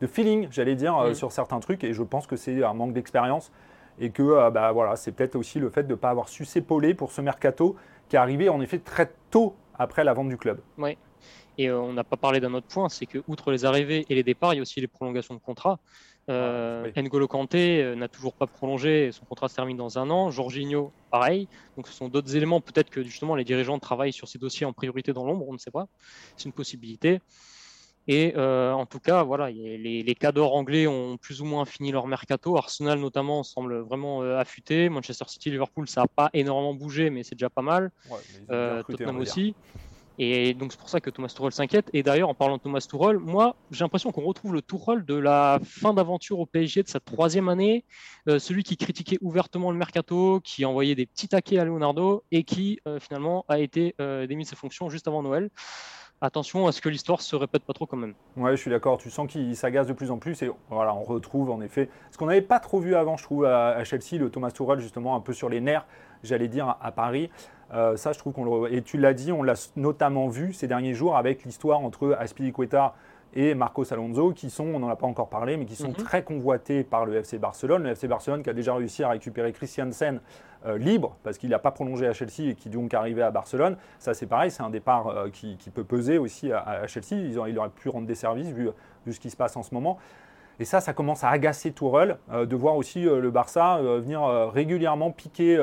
[0.00, 1.14] de feeling, j'allais dire, mhm.
[1.14, 3.50] sur certains trucs, et je pense que c'est un manque d'expérience
[3.98, 6.92] et que bah, voilà, c'est peut-être aussi le fait de ne pas avoir su s'épauler
[6.94, 7.76] pour ce mercato
[8.10, 10.60] qui est arrivé en effet très tôt après la vente du club.
[10.76, 10.98] Oui.
[11.56, 14.14] Et euh, on n'a pas parlé d'un autre point, c'est que outre les arrivées et
[14.14, 15.78] les départs, il y a aussi les prolongations de contrat.
[16.28, 20.10] Euh, ah, N'Golo Kanté euh, n'a toujours pas prolongé, son contrat se termine dans un
[20.10, 20.30] an.
[20.30, 21.48] Jorginho, pareil.
[21.76, 22.60] Donc ce sont d'autres éléments.
[22.60, 25.58] Peut-être que justement les dirigeants travaillent sur ces dossiers en priorité dans l'ombre, on ne
[25.58, 25.86] sait pas.
[26.36, 27.20] C'est une possibilité.
[28.08, 31.92] Et euh, en tout cas, voilà, les, les cadors anglais ont plus ou moins fini
[31.92, 32.56] leur mercato.
[32.56, 34.88] Arsenal notamment semble vraiment euh, affûté.
[34.88, 37.90] Manchester City, Liverpool, ça n'a pas énormément bougé, mais c'est déjà pas mal.
[38.50, 39.54] Euh, Tottenham aussi.
[40.22, 41.88] Et donc c'est pour ça que Thomas Tuchel s'inquiète.
[41.94, 45.14] Et d'ailleurs, en parlant de Thomas Tuchel, moi j'ai l'impression qu'on retrouve le Tuchel de
[45.14, 47.86] la fin d'aventure au PSG de sa troisième année,
[48.26, 52.80] celui qui critiquait ouvertement le mercato, qui envoyait des petits taquets à Leonardo et qui
[53.00, 53.94] finalement a été
[54.28, 55.48] démis de ses fonctions juste avant Noël
[56.20, 58.14] attention à ce que l'histoire se répète pas trop quand même.
[58.36, 58.98] Ouais, je suis d'accord.
[58.98, 62.18] Tu sens qu'il s'agace de plus en plus et voilà, on retrouve en effet ce
[62.18, 65.20] qu'on n'avait pas trop vu avant, je trouve, à, Chelsea, le Thomas Tuchel justement un
[65.20, 65.86] peu sur les nerfs,
[66.22, 67.30] j'allais dire à Paris.
[67.72, 70.66] Euh, ça, je trouve qu'on le et tu l'as dit, on l'a notamment vu ces
[70.66, 72.94] derniers jours avec l'histoire entre Aspilicueta
[73.34, 75.94] et Marcos Alonso, qui sont, on n'en a pas encore parlé, mais qui sont mhm.
[75.94, 77.84] très convoités par le FC Barcelone.
[77.84, 80.20] Le FC Barcelone qui a déjà réussi à récupérer Christiansen
[80.66, 83.76] euh, libre, parce qu'il n'a pas prolongé à Chelsea et qui donc arrivé à Barcelone.
[83.98, 87.12] Ça, c'est pareil, c'est un départ euh, qui, peut peser aussi à, Chelsea.
[87.12, 88.68] Ils il aurait pu rendre des services vu,
[89.06, 89.98] vu, ce qui se passe en ce moment.
[90.58, 95.10] Et ça, ça commence à agacer Tourelle euh, de voir aussi le Barça venir régulièrement
[95.10, 95.58] piquer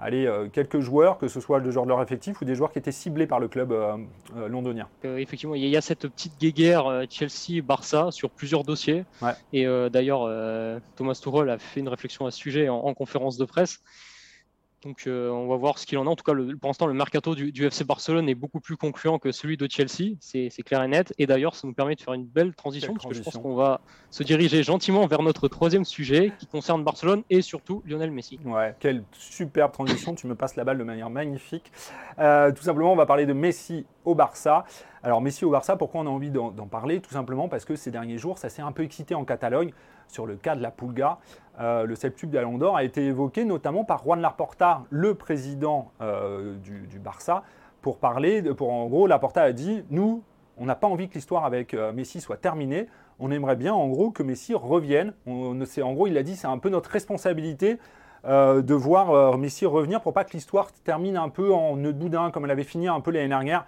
[0.00, 2.72] allez, euh, quelques joueurs, que ce soit des joueurs de leur effectif ou des joueurs
[2.72, 3.96] qui étaient ciblés par le club euh,
[4.36, 4.88] euh, londonien.
[5.04, 9.04] effectivement, il y a cette petite guéguerre Chelsea-Barça sur plusieurs dossiers.
[9.52, 10.28] Et d'ailleurs,
[10.96, 13.82] Thomas Tuchel a fait une réflexion à ce sujet en conférence de presse.
[14.82, 16.08] Donc euh, on va voir ce qu'il en est.
[16.08, 19.18] En tout cas, le, pour l'instant, le mercato du, FC Barcelone est beaucoup plus concluant
[19.18, 21.12] que celui de Chelsea, c'est clair et net.
[21.18, 23.54] Et d'ailleurs, ça nous permet de faire une belle transition, parce que je pense qu'on
[23.54, 28.38] va se diriger gentiment vers notre troisième sujet qui concerne Barcelone et surtout Lionel Messi.
[28.44, 31.70] Ouais, quelle superbe transition, tu me passes la balle de manière magnifique.
[32.18, 34.64] Euh, tout simplement, on va parler de Messi au Barça.
[35.02, 37.00] Alors Messi au Barça, pourquoi on a envie d'en parler?
[37.00, 39.72] Tout simplement parce que ces derniers jours, ça s'est un peu excité en Catalogne
[40.10, 41.18] sur le cas de la Pulga.
[41.60, 46.56] Euh, le septuple Ballon d'Or a été évoqué notamment par Juan Laporta, le président euh,
[46.56, 47.42] du, Barça,
[47.82, 50.22] pour parler, de, en gros, Laporta a dit, nous,
[50.56, 52.86] on n'a pas envie que l'histoire avec euh, Messi soit terminée,
[53.18, 55.12] on aimerait bien en gros que Messi revienne.
[55.26, 57.78] On, en gros, il a dit, c'est un peu notre responsabilité
[58.22, 62.30] de voir Messi revenir pour pas que l'histoire termine un peu en nœud de boudin
[62.30, 63.64] comme elle avait fini un peu l'année dernière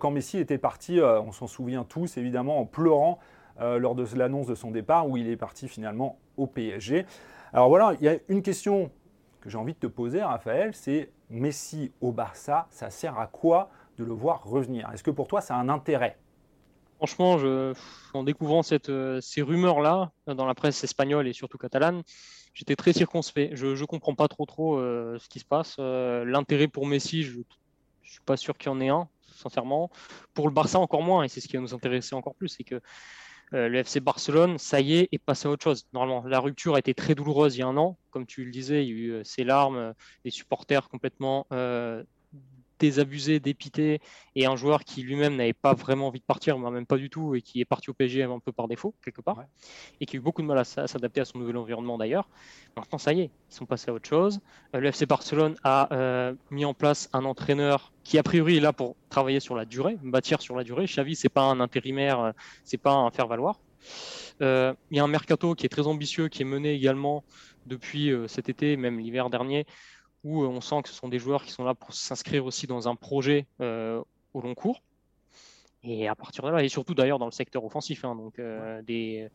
[0.00, 3.20] quand Messi était parti, on s'en souvient tous évidemment, en pleurant
[3.60, 7.06] euh, lors de l'annonce de son départ, où il est parti finalement au PSG.
[7.52, 8.90] Alors voilà, il y a une question
[9.40, 13.70] que j'ai envie de te poser, Raphaël, c'est Messi au Barça, ça sert à quoi
[13.98, 14.90] de le voir revenir?
[14.92, 16.18] Est-ce que pour toi, ça a un intérêt?
[16.96, 17.36] Franchement,
[18.14, 22.02] en découvrant euh, ces rumeurs-là dans la presse espagnole et surtout catalane,
[22.54, 23.54] j'étais très circonspect.
[23.54, 25.78] Je ne comprends pas trop trop euh, ce qui se passe.
[25.78, 27.44] L'intérêt pour Messi, je ne
[28.02, 29.90] suis pas sûr qu'il y en ait un, sincèrement.
[30.34, 32.64] Pour le Barça, encore moins, et c'est ce qui va nous intéresser encore plus, c'est
[32.64, 32.80] que
[33.54, 35.86] euh, le FC Barcelone, ça y est, est passé à autre chose.
[35.92, 37.98] Normalement, la rupture a été très douloureuse il y a un an.
[38.10, 42.02] Comme tu le disais, il y a eu euh, ces larmes, des supporters complètement euh,
[42.78, 44.00] désabusé, dépité,
[44.34, 47.34] et un joueur qui lui-même n'avait pas vraiment envie de partir, même pas du tout,
[47.34, 49.44] et qui est parti au PSG un peu par défaut, quelque part,
[50.00, 52.28] et qui a eu beaucoup de mal à, s'adapter à son nouvel environnement d'ailleurs.
[52.76, 54.40] Maintenant, ça y est, ils sont passés à autre chose.
[54.74, 58.60] Euh, le FC Barcelone a euh, mis en place un entraîneur qui, a priori, est
[58.60, 60.84] là pour travailler sur la durée, bâtir sur la durée.
[60.84, 62.32] Xavi, c'est pas un intérimaire, euh,
[62.64, 63.60] c'est pas un faire-valoir.
[64.40, 67.24] Il y a un mercato qui est très ambitieux, qui est mené également
[67.66, 69.64] depuis cet été, même l'hiver dernier,
[70.26, 72.66] où euh, on sent que ce sont des joueurs qui sont là pour s'inscrire aussi
[72.66, 74.02] dans un projet euh,
[74.34, 74.82] au long cours.
[75.84, 78.82] Et à partir de là, et surtout d'ailleurs dans le secteur offensif, hein, donc euh,
[78.82, 79.28] des,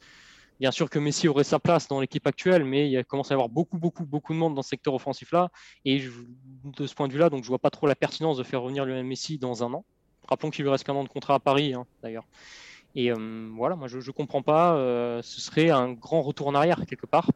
[0.60, 3.36] bien sûr que Messi aurait sa place dans l'équipe actuelle, mais il commence à y
[3.36, 5.49] avoir beaucoup, beaucoup, beaucoup de monde dans ce secteur offensif-là.
[5.86, 6.04] Et
[6.65, 8.86] de ce point de vue-là, donc je vois pas trop la pertinence de faire revenir
[8.86, 9.86] Lionel Messi dans un an.
[10.27, 12.25] Rappelons qu'il lui reste qu'un an de contrat à Paris, hein, d'ailleurs.
[12.95, 13.13] Et
[13.56, 14.75] voilà, moi je ne comprends pas.
[15.23, 17.30] ce serait un grand retour en arrière quelque part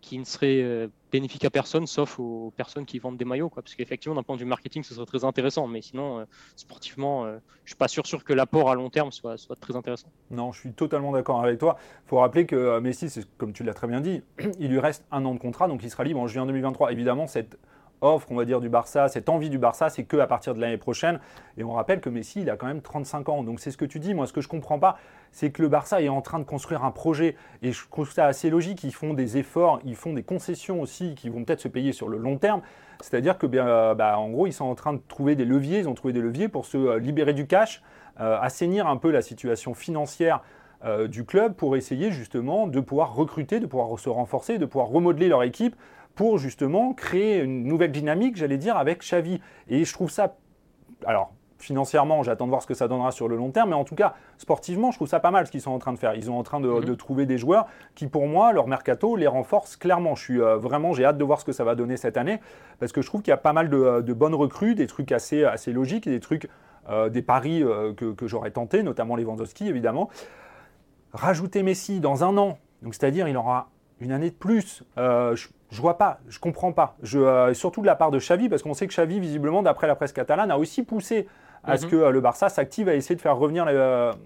[0.00, 3.48] qui ne serait euh, bénéfique à personne, sauf aux personnes qui vendent des maillots.
[3.48, 3.62] Quoi.
[3.62, 5.66] Parce qu'effectivement, d'un point de vue marketing, ce serait très intéressant.
[5.66, 6.24] Mais sinon, euh,
[6.56, 9.76] sportivement, je je suis pas sûr, sûr que l'apport à long terme soit, soit très
[9.76, 10.08] intéressant.
[10.30, 11.76] Non, je suis totalement d'accord avec toi.
[12.06, 14.22] Il faut rappeler que Messi, comme tu l'as très bien dit,
[14.58, 16.92] il lui reste un an de contrat, donc il sera libre en juillet 2023.
[16.92, 17.58] Évidemment, cette
[18.00, 20.76] offre, on va dire, du Barça, cette envie du Barça, c'est qu'à partir de l'année
[20.76, 21.20] prochaine.
[21.56, 23.42] Et on rappelle que Messi, il a quand même 35 ans.
[23.42, 24.14] Donc c'est ce que tu dis.
[24.14, 24.98] Moi, ce que je comprends pas,
[25.32, 27.36] c'est que le Barça est en train de construire un projet.
[27.62, 28.84] Et je trouve ça assez logique.
[28.84, 32.08] Ils font des efforts, ils font des concessions aussi qui vont peut-être se payer sur
[32.08, 32.62] le long terme.
[33.00, 35.80] C'est-à-dire que, bien, bah, en gros, ils sont en train de trouver des leviers.
[35.80, 37.82] Ils ont trouvé des leviers pour se euh, libérer du cash,
[38.20, 40.42] euh, assainir un peu la situation financière
[40.84, 44.86] euh, du club pour essayer justement de pouvoir recruter, de pouvoir se renforcer, de pouvoir
[44.86, 45.74] remodeler leur équipe
[46.18, 49.40] pour justement créer une nouvelle dynamique, j'allais dire, avec Xavi.
[49.68, 50.34] Et je trouve ça,
[51.06, 53.84] alors financièrement, j'attends de voir ce que ça donnera sur le long terme, mais en
[53.84, 56.16] tout cas, sportivement, je trouve ça pas mal ce qu'ils sont en train de faire.
[56.16, 56.96] Ils sont en train de, mhm.
[56.96, 60.16] trouver des joueurs qui, pour moi, leur mercato les renforce clairement.
[60.16, 62.40] Je suis euh, vraiment, j'ai hâte de voir ce que ça va donner cette année,
[62.80, 65.44] parce que je trouve qu'il y a pas mal de, bonnes recrues, des trucs assez,
[65.44, 66.48] assez logiques, des trucs,
[66.88, 70.10] euh, des paris euh, que, que j'aurais tenté, notamment Lewandowski, évidemment.
[71.12, 74.82] Rajouter Messi dans un an, donc c'est-à-dire il aura une année de plus.
[74.96, 75.36] Euh,
[75.70, 76.96] je, ne vois pas, je comprends pas.
[77.02, 79.86] Je, euh, surtout de la part de Xavi, parce qu'on sait que Xavi, visiblement, d'après
[79.86, 81.28] la presse catalane, a aussi poussé
[81.64, 81.90] à ce mhm.
[81.90, 83.66] que euh, le Barça s'active à essayer de faire revenir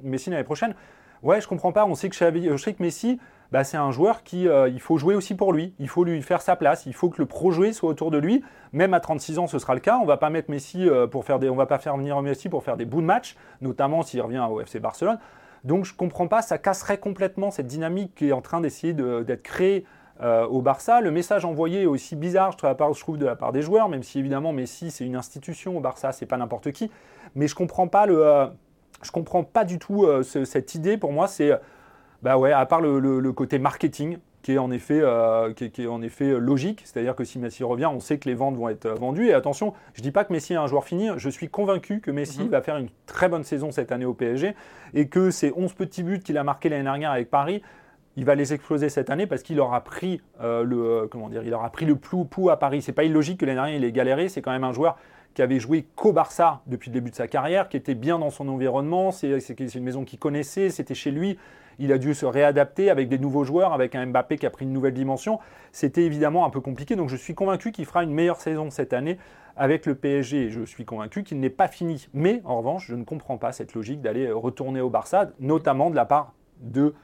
[0.03, 0.75] Messi l'année prochaine.
[1.23, 1.85] Ouais, je comprends pas.
[1.85, 3.21] On sait que Xavi, je sais que Messi,
[3.53, 5.73] bah, c'est un joueur qui, il faut jouer aussi pour lui.
[5.79, 6.85] Il faut lui faire sa place.
[6.87, 8.43] Il faut que le pro-joué soit autour de lui.
[8.73, 9.99] Même à 36 ans, ce sera le cas.
[10.03, 12.65] On va pas mettre Messi pour faire des, on va pas faire venir Messi pour
[12.65, 15.19] faire des bouts de match, notamment s'il revient au FC Barcelone.
[15.65, 18.95] Donc je ne comprends pas, ça casserait complètement cette dynamique qui est en train d'essayer
[18.95, 19.85] d'être créée
[20.23, 21.01] euh, au Barça.
[21.01, 24.19] Le message envoyé est aussi bizarre, je trouve, de la part des joueurs, même si
[24.19, 26.91] évidemment Messi c'est une institution au Barça, c'est pas n'importe qui.
[27.35, 28.47] Mais je comprends pas le, euh,
[29.03, 30.97] je comprends pas du tout euh, cette idée.
[30.97, 31.53] Pour moi, c'est
[32.23, 35.03] bah ouais, à part le côté marketing, qui est en effet,
[35.57, 36.83] qui, est, en effet logique.
[36.85, 39.29] C'est-à-dire que si Messi revient, on sait que les ventes vont être vendues.
[39.29, 41.09] Et attention, je ne dis pas que Messi est un joueur fini.
[41.17, 42.49] Je suis convaincu que Messi mhm.
[42.51, 44.55] va faire une très bonne saison cette année au PSG
[44.95, 47.63] et que ces 11 petits buts qu'il a marqués l'année dernière avec Paris,
[48.17, 51.43] il va les exploser cette année parce qu'il aura pris euh, le euh, comment dire,
[51.43, 52.83] le plou pou à Paris.
[52.83, 54.29] C'est pas illogique que l'année dernière il ait galéré.
[54.29, 54.97] C'est quand même un joueur
[55.35, 58.31] qui avait joué qu'au Barça depuis le début de sa carrière, qui était bien dans
[58.31, 59.13] son environnement.
[59.13, 59.39] C'est
[59.75, 61.39] une maison qu'il connaissait, c'était chez lui
[61.79, 64.65] il a dû se réadapter avec des nouveaux joueurs, avec un Mbappé qui a pris
[64.65, 65.39] une nouvelle dimension.
[65.73, 68.93] C'était évidemment un peu compliqué, donc je suis convaincu qu'il fera une meilleure saison cette
[68.93, 69.19] année
[69.57, 70.51] avec le PSG.
[70.51, 72.09] Je suis convaincu qu'il n'est pas fini.
[72.15, 75.97] Mais en revanche, je ne comprends pas cette logique d'aller retourner au Barça, notamment de
[75.97, 76.95] la part de,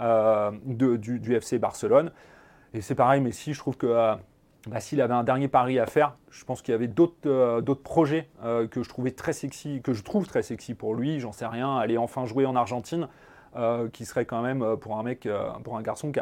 [0.00, 2.12] euh, du, FC Barcelone.
[2.72, 4.14] Et c'est pareil, mais si je trouve que euh,
[4.68, 7.74] bah, s'il avait un dernier pari à faire, je pense qu'il y avait d'autres euh,
[7.82, 8.28] projets
[8.70, 11.20] que je trouvais très sexy, que je trouve très sexy pour lui.
[11.20, 13.08] J'en sais rien, aller enfin jouer en Argentine.
[13.56, 16.18] Euh, qui serait quand même euh, pour un mec, euh, pour un garçon qui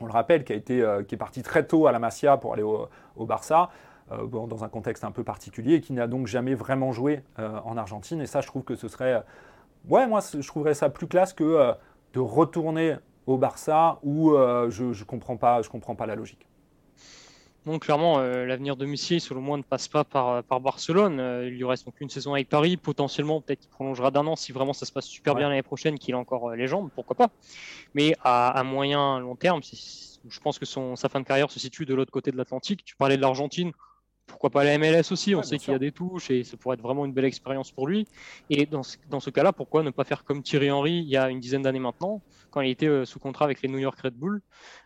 [0.00, 2.54] on le rappelle, qui, a été, qui est parti très tôt à la Masia pour
[2.54, 2.88] aller au,
[3.26, 3.68] Barça.
[4.10, 8.20] dans un contexte un peu particulier et qui n'a donc jamais vraiment joué en Argentine.
[8.20, 9.22] Et ça, je trouve que ce serait.
[9.88, 11.72] Ouais, moi, je trouverais ça plus classe que
[12.12, 12.96] de retourner
[13.26, 16.46] au Barça où je ne comprends, pas, je comprends pas la logique.
[17.64, 21.20] Donc clairement, euh, l'avenir de Messi, selon moi, ne passe pas par, euh, par Barcelone.
[21.20, 22.76] Euh, il lui reste donc une saison avec Paris.
[22.76, 25.96] Potentiellement, peut-être qu'il prolongera d'un an si vraiment ça se passe super bien l'année prochaine,
[25.96, 27.28] qu'il a encore les jambes, pourquoi pas?
[27.94, 31.60] Mais à, à moyen, long terme, je pense que son, sa fin de carrière se
[31.60, 32.84] situe de l'autre côté de l'Atlantique.
[32.84, 33.70] Tu parlais de l'Argentine
[34.26, 36.74] pourquoi pas la MLS aussi On sait qu'il y a des touches et ça pourrait
[36.74, 38.06] être vraiment une belle expérience pour lui.
[38.50, 41.16] Et dans ce, dans ce cas-là, pourquoi ne pas faire comme Thierry Henry il y
[41.16, 43.98] a une dizaine d'années maintenant, quand il était euh, sous contrat avec les New York
[44.00, 44.40] Red Bull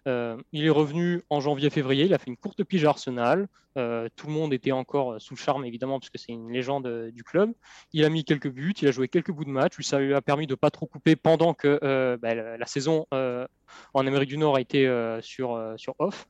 [0.06, 3.48] euh, Il est revenu en janvier-février, il a fait une courte pige à Arsenal.
[3.76, 7.10] Euh, tout le monde était encore sous le charme, évidemment, parce que c'est une légende
[7.12, 7.52] du club.
[7.92, 9.74] Il a mis quelques buts, il a joué quelques bouts de match.
[9.82, 14.06] Ça lui a permis de ne pas trop couper pendant que bah, la, saison en
[14.06, 16.26] Amérique du Nord a été sur, sur off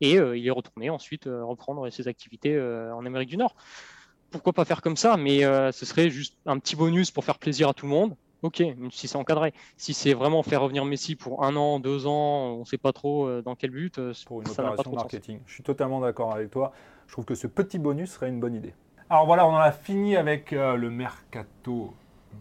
[0.00, 3.54] et euh, il est retourné ensuite euh, reprendre ses activités euh, en Amérique du Nord.
[4.30, 5.40] Pourquoi pas faire comme ça Mais
[5.72, 8.14] ce serait juste un petit bonus pour faire plaisir à tout le monde.
[8.42, 9.54] Ok, si c'est encadré.
[9.78, 12.92] Si c'est vraiment faire revenir Messi pour un an, deux ans, on ne sait pas
[12.92, 13.98] trop dans quel but.
[14.26, 15.40] Pour une opération marketing.
[15.46, 16.74] Je suis totalement d'accord avec toi.
[17.06, 18.74] Je trouve que ce petit bonus serait une bonne idée.
[19.08, 21.94] Alors voilà, on en a fini avec le mercato,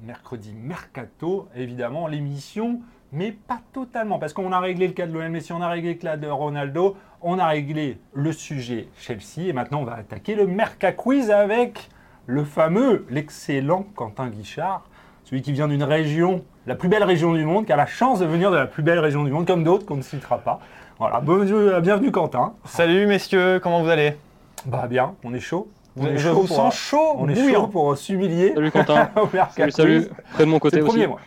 [0.04, 5.32] mercredi mercato, évidemment, l'émission mais pas totalement, parce qu'on a réglé le cas de Lionel
[5.32, 9.54] Messi, on a réglé le cas de Ronaldo, on a réglé le sujet Chelsea, et
[9.54, 11.90] maintenant on va attaquer le Merca Quiz avec
[12.26, 14.84] le fameux, l'excellent Quentin Guichard,
[15.24, 18.20] celui qui vient d'une région, la plus belle région du monde, qui a la chance
[18.20, 20.60] de venir de la plus belle région du monde, comme d'autres qu'on ne citera pas.
[21.00, 22.54] Voilà, bienvenue Quentin.
[22.66, 24.18] Salut messieurs, comment vous allez?
[24.66, 25.70] Bah bien, on est chaud.
[26.00, 28.54] On est je chaud vous sens chaud, on est chaud pour s'humilier.
[28.54, 29.10] Salut Quentin.
[29.56, 30.08] salut, salut.
[30.34, 30.90] Près de mon côté aussi.
[30.90, 31.20] Premier, moi.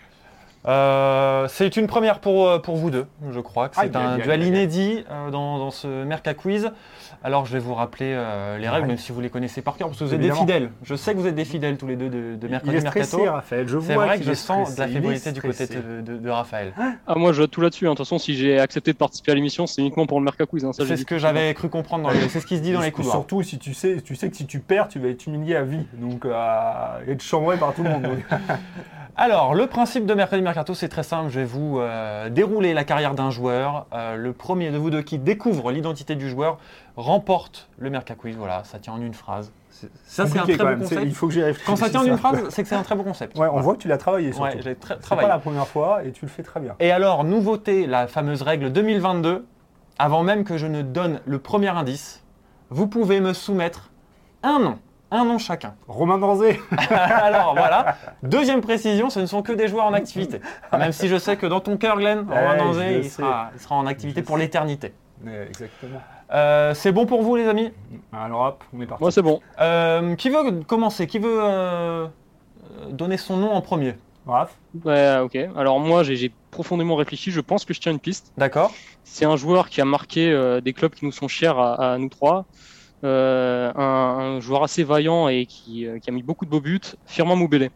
[0.68, 3.68] Euh, c'est une première pour, euh, pour vous deux, je crois.
[3.68, 6.70] que C'est un duel inédit euh, dans, dans ce Merca Quiz.
[7.22, 8.88] Alors, je vais vous rappeler euh, les règles, Ouais.
[8.88, 10.44] même si vous les connaissez par cœur, parce que vous êtes Évidemment.
[10.44, 10.70] des fidèles.
[10.83, 12.80] Je sais que vous êtes des fidèles tous les deux de, de Mercredi Il est
[12.88, 13.35] stressé, Mercato.
[13.37, 13.68] Raphaël.
[13.68, 16.16] Je C'est vois vrai que qu'il je sens de la fébrilité du côté de, de-
[16.16, 16.72] de Raphaël.
[17.06, 17.87] Ah, moi, je tout là-dessus.
[17.87, 17.90] hein.
[17.90, 20.46] De toute façon, si j'ai accepté de participer à l'émission, c'est uniquement pour le Merca
[20.46, 20.64] Quiz.
[20.64, 20.70] hein.
[20.72, 22.04] C'est dit ce que j'avais cru comprendre.
[22.04, 23.12] dans les- C'est ce qui se dit dans les couloirs.
[23.16, 25.62] Surtout si tu sais, tu sais que si tu perds, tu vas être humilié à
[25.62, 25.87] vie.
[25.94, 26.33] Donc, euh,
[27.06, 28.06] être chambré par tout le monde.
[29.16, 31.28] Alors, le principe de Mercredi Mercato, c'est très simple.
[31.30, 33.87] Je vais vous euh, dérouler la carrière d'un joueur.
[33.92, 36.59] Euh, le premier de vous deux qui découvre l'identité du joueur
[36.96, 38.37] remporte le Merca Quiz.
[38.37, 39.53] Voilà, ça tient en une phrase.
[39.70, 41.03] C'est- Ça, c'est un très quand bon concept.
[41.05, 41.66] Il faut que j'y réfléchisse.
[41.66, 43.38] Quand ça tient en une phrase, c'est que c'est un très bon concept.
[43.38, 44.57] Ouais, on voit que tu l'as travaillé surtout.
[44.57, 46.74] Ouais, j'ai tra- C'est pas la première fois et tu le fais très bien.
[46.81, 49.46] Et alors, nouveauté, la fameuse règle 2022.
[49.98, 52.24] Avant même que je ne donne le premier indice,
[52.70, 53.90] vous pouvez me soumettre
[54.42, 54.79] un nom.
[55.11, 55.74] Un nom chacun.
[55.88, 56.61] Romain Danzé.
[56.90, 60.40] Alors voilà, deuxième précision, ce ne sont que des joueurs en activité.
[60.72, 63.61] Même si je sais que dans ton cœur, Glenn, Romain Danzé, je il sera, il
[63.61, 64.94] sera en activité Je pour l'éternité.
[65.24, 66.00] Ouais, Exactement.
[66.33, 67.73] Euh, c'est bon pour vous, les amis?
[68.12, 69.03] Alors hop, on est parti.
[69.03, 69.40] Moi, c'est bon.
[69.61, 71.07] Euh, Qui veut commencer?
[71.07, 72.07] Qui veut euh,
[72.90, 73.95] donner son nom en premier?
[74.27, 75.37] Raph Ouais, ok.
[75.57, 77.31] Alors, moi, j'ai- j'ai profondément réfléchi.
[77.33, 78.33] Je pense que je tiens une piste.
[78.37, 81.95] D'accord C'est un joueur qui a marqué euh, des clubs qui nous sont chers à,
[81.95, 82.45] à nous trois.
[83.03, 86.61] Euh, un, un joueur assez vaillant et qui, euh, qui a mis beaucoup de beaux
[86.61, 86.81] buts.
[87.07, 87.71] Firmin Moubélé.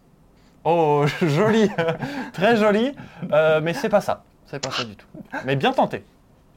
[0.64, 1.69] Oh, joli
[2.33, 2.93] Très joli,
[3.33, 4.23] euh, mais c'est pas ça.
[4.47, 5.07] C'est pas ça du tout.
[5.45, 6.05] Mais bien tenté.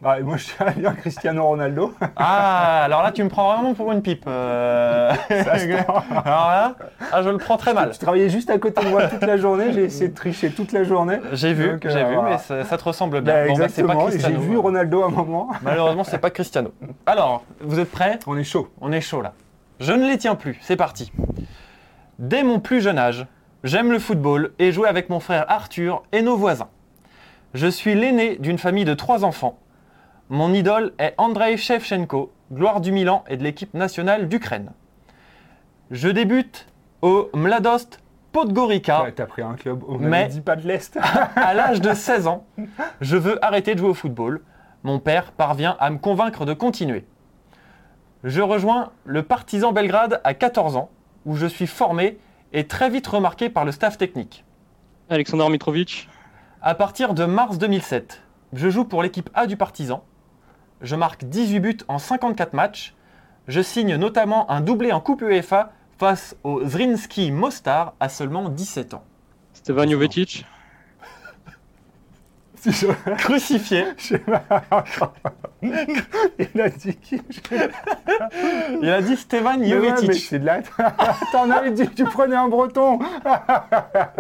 [0.04, 1.92] Ouais, Moi, je dirais bien Cristiano Ronaldo.
[2.18, 4.26] Ah, alors là, tu me prends vraiment pour une pipe.
[4.28, 5.12] euh.
[5.30, 6.76] Alors là,
[7.12, 7.94] ah, je le prends très mal.
[7.94, 9.74] Je travaillais juste à côté de moi toute la journée.
[9.74, 11.18] J'ai essayé de tricher toute la journée.
[11.34, 12.30] J'ai vu, Donc, euh, j'ai vu, voilà.
[12.30, 13.34] mais ça, ça te ressemble bien.
[13.34, 14.10] Bah, Bon, bah, exactement.
[14.10, 15.50] et J'ai vu Ronaldo à un moment.
[15.64, 16.72] Malheureusement, c'est pas Cristiano.
[17.08, 18.20] Alors, vous êtes prêts?
[18.28, 18.68] On est chaud.
[18.82, 19.34] On est chaud là.
[19.80, 21.12] Je ne les tiens plus, c'est parti.
[22.20, 23.26] Dès mon plus jeune âge,
[23.64, 26.70] j'aime le football et jouer avec mon frère Arthur et nos voisins.
[27.56, 29.58] Je suis l'aîné d'une famille de trois enfants.
[30.30, 34.72] Mon idole est Andrei Shevchenko, gloire du Milan et de l'équipe nationale d'Ukraine.
[35.90, 36.68] Je débute
[37.02, 38.02] au Mladost
[38.34, 39.84] Podgorica Ouais, T'as pris un club.
[39.88, 40.98] On Mais- dit pas de l'Est.
[41.36, 42.46] à l'âge de 16 ans.
[43.00, 44.42] Je veux arrêter de jouer au football.
[44.84, 47.06] Mon père parvient à me convaincre de continuer.
[48.24, 50.90] Je rejoins le Partizan Belgrade à 14 ans,
[51.26, 52.18] où je suis formé
[52.52, 54.44] et très vite remarqué par le staff technique.
[55.10, 56.10] Alexander Mitrovic.
[56.62, 58.22] À partir de mars 2007,
[58.54, 60.04] je joue pour l'équipe A du Partizan.
[60.82, 62.94] Je marque 18 buts en 54 matchs.
[63.48, 68.94] Je signe notamment un doublé en Coupe UEFA face au Zrinski Mostar à seulement 17
[68.94, 69.04] ans.
[69.54, 70.46] Stevan Jovetic.
[73.18, 73.86] Crucifié.
[75.62, 77.22] Il a dit qui
[78.82, 80.08] il a dit ouais, Jovetic.
[80.08, 80.60] mais c'est de la.
[81.32, 83.00] T'en avais dit que tu prenais un breton.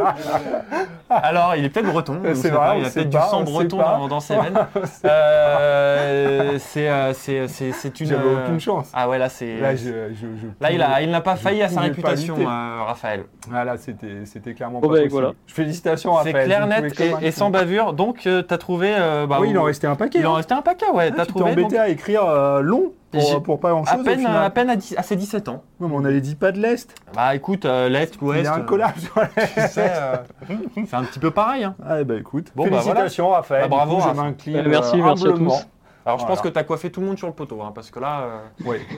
[1.09, 2.19] Alors, il est peut-être breton.
[2.25, 4.57] on C'est vrai, il a peut-être du sang breton dans, dans ses veines.
[5.05, 8.07] Euh, c'est, euh, c'est, c'est, c'est une.
[8.07, 8.89] J'avais euh, aucune chance.
[8.93, 9.57] Ah ouais, là, c'est.
[9.59, 12.83] Là, je, je, je Là, il, a, il n'a pas failli à sa réputation, euh,
[12.83, 13.25] Raphaël.
[13.53, 15.11] Ah là, c'était c'était clairement Bon, pas bah, possible.
[15.13, 15.31] voilà.
[15.47, 16.45] Félicitations, C'est Raphaël.
[16.45, 17.93] clair, vous pouvez net et, sans bavure.
[17.93, 18.93] Donc, tu as trouvé.
[18.97, 20.19] euh, bah, oui, il en restait un paquet.
[20.19, 20.37] il en hein.
[20.37, 21.11] restait un paquet, ouais.
[21.27, 21.51] T'as tu t'es trouvé.
[21.53, 24.03] embêté donc, à écrire euh, long J'ai- pour, pour pas grand à chose.
[24.05, 24.43] peine, au final.
[24.43, 25.63] à peine à, dix- à ses 17 ans.
[25.79, 26.93] Non, mais on avait dit pas de l'Est.
[27.15, 28.43] Bah écoute, euh, l'Est, Il l'Ouest.
[28.43, 29.53] y a un euh, collage sur l'Est.
[29.53, 30.15] tu sais, euh,
[30.87, 31.63] c'est un petit peu pareil.
[31.63, 31.75] hein.
[31.85, 32.51] Ah, bah écoute.
[32.55, 33.63] Bon, bah, Félicitations, Raphaël.
[33.63, 34.55] Bah, bravo, Du coup, je m'incline.
[34.57, 35.67] Euh, merci, euh, merci à tous.
[36.05, 37.91] Alors, je pense que tu as coiffé tout le monde sur le poteau, hein, parce
[37.91, 38.21] que là.
[38.21, 38.79] euh, Ouais.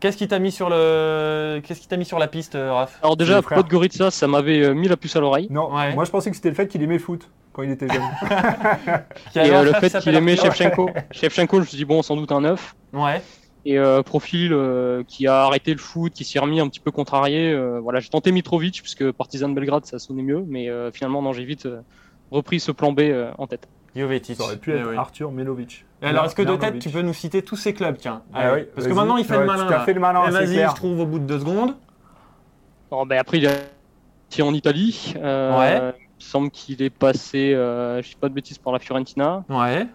[0.00, 3.00] Qu'est-ce qui t'a mis sur le, qu'est-ce qui t'a mis sur la piste, euh, Raph?
[3.02, 3.42] Alors, déjà.
[3.42, 5.48] Podgorica, ça m'avait euh, mis la puce à l'oreille.
[5.50, 5.92] Non, Ouais.
[5.92, 8.02] moi je pensais que c'était le fait qu'il aimait foot quand il était jeune.
[9.34, 10.36] Et un euh, le fait qu'il aimait.
[10.36, 10.90] Shevchenko.
[11.10, 12.76] Shevchenko, je me suis dit, bon, sans doute un neuf.
[12.92, 13.20] Ouais.
[13.64, 16.78] Et euh, profil euh, qui a arrêté le foot, qui s'y est remis un petit
[16.78, 17.50] peu contrarié.
[17.52, 21.20] euh, voilà, j'ai tenté Mitrovic puisque Partizan de Belgrade ça sonnait mieux, mais euh, finalement
[21.20, 21.80] non, j'ai vite euh,
[22.30, 23.68] repris ce plan B euh, en tête.
[23.96, 24.36] Jovetic.
[24.36, 24.96] Ça aurait pu Eh être oui.
[24.96, 25.84] Arthur Melovic.
[26.02, 28.52] Et alors, est-ce que de tête, tu peux nous citer tous ces clubs, tiens Ah
[28.52, 29.66] Allez, oui, Parce que maintenant, il fait le malin.
[29.66, 29.84] Tu as là.
[29.84, 30.70] fait le malin, c'est Vas-y, clair.
[30.70, 31.74] je trouve au bout de deux secondes.
[32.92, 33.70] Alors, ben, après il est
[34.28, 35.14] parti en Italie.
[35.16, 35.94] Euh, Ouais.
[36.20, 39.44] Il me semble qu'il est passé, euh, je sais pas de bêtises, par la Fiorentina
[39.48, 39.86] Ouais.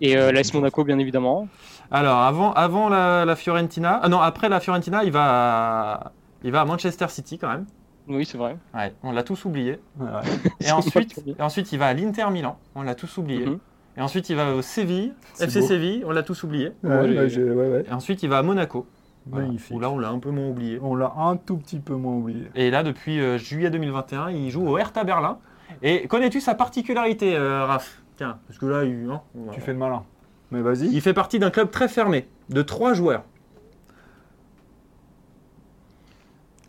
[0.00, 1.48] et euh, l'AS Monaco bien évidemment.
[1.90, 4.00] Alors, avant, avant la, la Fiorentina.
[4.02, 7.66] Ah non, après la Fiorentina, il va à, il va à Manchester City quand même.
[8.08, 8.56] Oui, c'est vrai.
[8.74, 9.78] Ouais, on l'a tous oublié.
[9.98, 10.06] Ouais.
[10.66, 12.58] Et ensuite, et ensuite, il va à l'Inter Milan.
[12.74, 13.46] On l'a tous oublié.
[13.46, 13.58] Mhm.
[13.96, 15.66] Et ensuite, il va au Séville, C'est FC beau.
[15.66, 16.04] Séville.
[16.06, 16.72] On l'a tous oublié.
[16.82, 17.84] Ouais, Ouais, j'ai- j'ai- ouais, ouais.
[17.88, 18.86] Et ensuite, il va à Monaco.
[19.26, 19.46] Voilà.
[19.46, 19.76] Magnifique.
[19.76, 20.78] Où là, on l'a un peu moins oublié.
[20.82, 22.48] On l'a un tout petit peu moins oublié.
[22.54, 25.38] Et là, depuis euh, juillet 2021, il joue au Hertha Berlin.
[25.82, 28.00] Et connais-tu sa particularité, euh, Raph?
[28.16, 30.02] Tiens, parce que là, il, hein, on va- Tu fais le malin.
[30.50, 30.86] Mais vas-y.
[30.88, 33.22] il fait partie d'un club très fermé, de trois joueurs.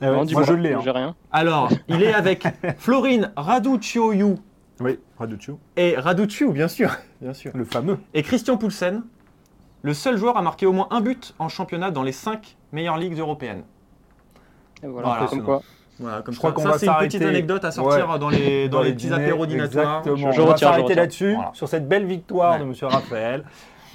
[0.01, 0.73] Eh ouais, Non, moi je l'ai.
[0.73, 0.81] hein.
[0.83, 1.15] J'ai rien.
[1.31, 2.45] Alors, il est avec
[2.77, 4.35] Florine Raducioiu
[4.79, 7.51] Oui, Raduccio, Et Raduciu, bien sûr, bien sûr.
[7.55, 7.97] le fameux.
[8.13, 9.03] Et Christian Poulsen,
[9.81, 12.97] le seul joueur à marquer au moins un but en championnat dans les 5 meilleures
[12.97, 13.63] ligues européennes.
[14.83, 15.25] Et voilà, Voilà.
[15.27, 15.61] comme quoi.
[15.99, 18.19] Voilà, comme Je crois qu'on ça, va c'est une petite anecdote à sortir Ouais.
[18.19, 19.45] dans les, dans les petits dîners, apéros.
[19.45, 20.15] Exactement.
[20.15, 21.51] Je- je on va retiens, je s'arrêter là-dessus, Voilà.
[21.53, 22.59] sur cette belle victoire Ouais.
[22.59, 23.43] de Monsieur Raphaël.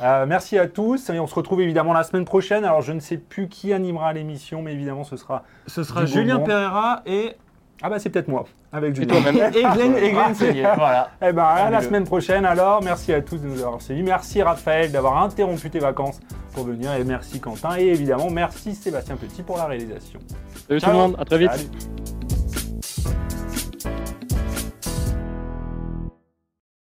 [0.02, 2.64] Euh, merci à tous et on se retrouve évidemment la semaine prochaine.
[2.64, 5.44] Alors je ne sais plus qui animera l'émission, mais évidemment ce sera.
[5.66, 6.40] Ce sera Julien.
[6.40, 7.36] Pereira et,
[7.82, 9.20] Ah bah c'est peut-être moi, avec Et Julien.
[9.20, 9.36] toi-même.
[9.54, 10.66] et Glenn, et Glenn Sellier.
[10.76, 11.10] Voilà.
[11.20, 12.82] Eh ben à la semaine prochaine alors.
[12.82, 14.02] Merci à tous de nous avoir suivis.
[14.02, 16.20] Merci Raphaël d'avoir interrompu tes vacances
[16.52, 20.20] pour venir et merci Quentin et évidemment merci Sébastien Petit pour la réalisation.
[20.68, 21.50] Salut tout le monde, à très vite.
[21.52, 21.68] Salut.